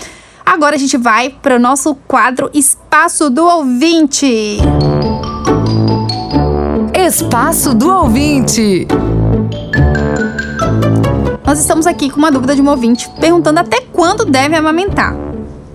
Agora 0.44 0.76
a 0.76 0.80
gente 0.80 0.98
vai 0.98 1.30
para 1.30 1.56
o 1.56 1.60
nosso 1.60 1.94
quadro 2.08 2.50
Espaço 2.52 3.30
do 3.30 3.46
Ouvinte. 3.46 4.58
Espaço 7.06 7.74
do 7.74 7.92
ouvinte. 7.92 8.88
Nós 11.44 11.60
estamos 11.60 11.88
aqui 11.88 12.12
com 12.12 12.18
uma 12.18 12.32
dúvida 12.32 12.56
de 12.56 12.62
um 12.62 12.70
ouvinte 12.70 13.10
perguntando 13.20 13.60
até 13.60 13.82
quando 13.82 14.24
deve 14.24 14.56
amamentar. 14.56 15.16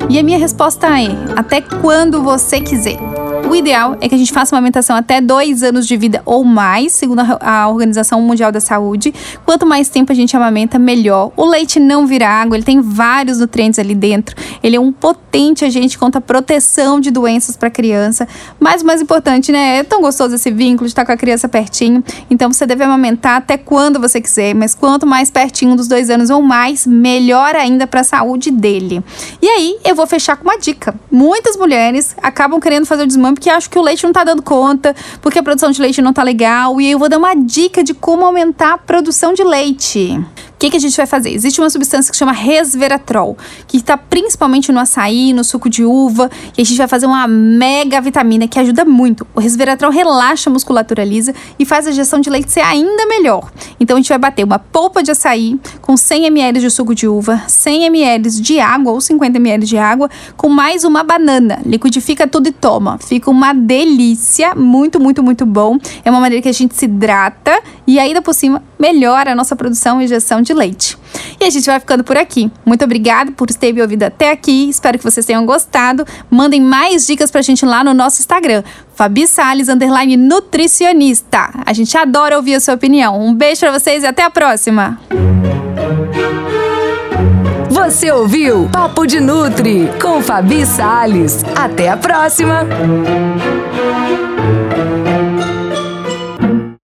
E 0.08 0.20
a 0.20 0.22
minha 0.22 0.38
resposta 0.38 0.86
é: 0.86 1.08
até 1.34 1.60
quando 1.60 2.22
você 2.22 2.60
quiser. 2.60 3.15
O 3.48 3.54
ideal 3.54 3.96
é 4.00 4.08
que 4.08 4.14
a 4.14 4.18
gente 4.18 4.32
faça 4.32 4.56
amamentação 4.56 4.96
até 4.96 5.20
dois 5.20 5.62
anos 5.62 5.86
de 5.86 5.96
vida 5.96 6.20
ou 6.24 6.42
mais, 6.42 6.92
segundo 6.92 7.20
a 7.40 7.68
Organização 7.68 8.20
Mundial 8.20 8.50
da 8.50 8.58
Saúde. 8.58 9.14
Quanto 9.44 9.64
mais 9.64 9.88
tempo 9.88 10.10
a 10.10 10.14
gente 10.14 10.36
amamenta, 10.36 10.80
melhor. 10.80 11.30
O 11.36 11.44
leite 11.44 11.78
não 11.78 12.08
vira 12.08 12.28
água, 12.28 12.56
ele 12.56 12.64
tem 12.64 12.80
vários 12.80 13.38
nutrientes 13.38 13.78
ali 13.78 13.94
dentro. 13.94 14.34
Ele 14.64 14.74
é 14.74 14.80
um 14.80 14.90
potente 14.90 15.64
agente 15.64 15.96
contra 15.96 16.18
a 16.18 16.20
proteção 16.20 16.98
de 16.98 17.12
doenças 17.12 17.56
para 17.56 17.68
a 17.68 17.70
criança. 17.70 18.26
Mas 18.58 18.82
o 18.82 18.86
mais 18.86 19.00
importante, 19.00 19.52
né? 19.52 19.76
É 19.78 19.84
tão 19.84 20.00
gostoso 20.00 20.34
esse 20.34 20.50
vínculo 20.50 20.86
de 20.86 20.90
estar 20.90 21.06
com 21.06 21.12
a 21.12 21.16
criança 21.16 21.48
pertinho. 21.48 22.02
Então 22.28 22.52
você 22.52 22.66
deve 22.66 22.82
amamentar 22.82 23.36
até 23.36 23.56
quando 23.56 24.00
você 24.00 24.20
quiser, 24.20 24.56
mas 24.56 24.74
quanto 24.74 25.06
mais 25.06 25.30
pertinho 25.30 25.76
dos 25.76 25.86
dois 25.86 26.10
anos 26.10 26.30
ou 26.30 26.42
mais, 26.42 26.84
melhor 26.84 27.54
ainda 27.54 27.86
para 27.86 28.00
a 28.00 28.04
saúde 28.04 28.50
dele. 28.50 29.04
E 29.40 29.46
aí 29.46 29.78
eu 29.84 29.94
vou 29.94 30.06
fechar 30.06 30.36
com 30.36 30.42
uma 30.42 30.58
dica. 30.58 30.96
Muitas 31.12 31.56
mulheres 31.56 32.16
acabam 32.20 32.58
querendo 32.58 32.86
fazer 32.86 33.04
o 33.04 33.06
desmame 33.06 33.35
porque 33.36 33.50
acham 33.50 33.70
que 33.70 33.78
o 33.78 33.82
leite 33.82 34.02
não 34.02 34.12
tá 34.12 34.24
dando 34.24 34.42
conta, 34.42 34.96
porque 35.20 35.38
a 35.38 35.42
produção 35.42 35.70
de 35.70 35.80
leite 35.80 36.02
não 36.02 36.12
tá 36.12 36.22
legal. 36.22 36.80
E 36.80 36.90
eu 36.90 36.98
vou 36.98 37.08
dar 37.08 37.18
uma 37.18 37.34
dica 37.34 37.84
de 37.84 37.94
como 37.94 38.24
aumentar 38.24 38.72
a 38.72 38.78
produção 38.78 39.34
de 39.34 39.44
leite. 39.44 40.18
O 40.56 40.58
que, 40.58 40.70
que 40.70 40.76
a 40.78 40.80
gente 40.80 40.96
vai 40.96 41.04
fazer? 41.04 41.34
Existe 41.34 41.60
uma 41.60 41.68
substância 41.68 42.10
que 42.10 42.16
chama 42.16 42.32
resveratrol, 42.32 43.36
que 43.68 43.76
está 43.76 43.94
principalmente 43.94 44.72
no 44.72 44.80
açaí, 44.80 45.34
no 45.34 45.44
suco 45.44 45.68
de 45.68 45.84
uva, 45.84 46.30
e 46.56 46.62
a 46.62 46.64
gente 46.64 46.78
vai 46.78 46.88
fazer 46.88 47.04
uma 47.04 47.28
mega 47.28 48.00
vitamina 48.00 48.48
que 48.48 48.58
ajuda 48.58 48.82
muito. 48.82 49.26
O 49.34 49.40
resveratrol 49.40 49.90
relaxa 49.90 50.48
a 50.48 50.52
musculatura 50.52 51.04
lisa 51.04 51.34
e 51.58 51.66
faz 51.66 51.86
a 51.86 51.90
gestão 51.92 52.22
de 52.22 52.30
leite 52.30 52.50
ser 52.50 52.62
ainda 52.62 53.04
melhor. 53.04 53.52
Então 53.78 53.98
a 53.98 54.00
gente 54.00 54.08
vai 54.08 54.16
bater 54.16 54.44
uma 54.44 54.58
polpa 54.58 55.02
de 55.02 55.10
açaí 55.10 55.60
com 55.82 55.94
100 55.94 56.24
ml 56.24 56.58
de 56.58 56.70
suco 56.70 56.94
de 56.94 57.06
uva, 57.06 57.42
100 57.46 57.84
ml 57.84 58.30
de 58.40 58.58
água 58.58 58.94
ou 58.94 59.00
50 59.00 59.36
ml 59.36 59.66
de 59.66 59.76
água, 59.76 60.08
com 60.38 60.48
mais 60.48 60.84
uma 60.84 61.04
banana. 61.04 61.60
Liquidifica 61.66 62.26
tudo 62.26 62.48
e 62.48 62.52
toma. 62.52 62.96
Fica 62.96 63.30
uma 63.30 63.52
delícia, 63.52 64.54
muito, 64.54 64.98
muito, 64.98 65.22
muito 65.22 65.44
bom. 65.44 65.76
É 66.02 66.10
uma 66.10 66.18
maneira 66.18 66.40
que 66.40 66.48
a 66.48 66.52
gente 66.52 66.74
se 66.74 66.86
hidrata 66.86 67.60
e 67.86 67.98
ainda 67.98 68.22
por 68.22 68.32
cima 68.32 68.62
melhora 68.78 69.32
a 69.32 69.34
nossa 69.34 69.54
produção 69.54 70.00
e 70.00 70.06
gestão 70.06 70.45
de 70.46 70.54
leite. 70.54 70.96
E 71.40 71.44
a 71.44 71.50
gente 71.50 71.66
vai 71.66 71.78
ficando 71.80 72.04
por 72.04 72.16
aqui. 72.16 72.50
Muito 72.64 72.84
obrigada 72.84 73.32
por 73.32 73.48
ter 73.48 73.72
me 73.72 73.82
ouvido 73.82 74.04
até 74.04 74.30
aqui. 74.30 74.68
Espero 74.68 74.98
que 74.98 75.04
vocês 75.04 75.26
tenham 75.26 75.44
gostado. 75.44 76.06
Mandem 76.30 76.60
mais 76.60 77.06
dicas 77.06 77.30
pra 77.30 77.42
gente 77.42 77.64
lá 77.64 77.82
no 77.82 77.92
nosso 77.92 78.20
Instagram, 78.20 78.62
Fabi 78.94 79.26
Salles, 79.26 79.68
underline 79.68 80.16
nutricionista. 80.16 81.50
A 81.64 81.72
gente 81.72 81.96
adora 81.96 82.36
ouvir 82.36 82.54
a 82.54 82.60
sua 82.60 82.74
opinião. 82.74 83.20
Um 83.20 83.34
beijo 83.34 83.60
pra 83.60 83.72
vocês 83.78 84.02
e 84.02 84.06
até 84.06 84.22
a 84.22 84.30
próxima. 84.30 84.98
Você 87.70 88.10
ouviu 88.10 88.68
Papo 88.72 89.06
de 89.06 89.20
Nutri 89.20 89.88
com 90.00 90.22
Fabi 90.22 90.64
Salles. 90.64 91.44
Até 91.54 91.90
a 91.90 91.96
próxima. 91.96 92.66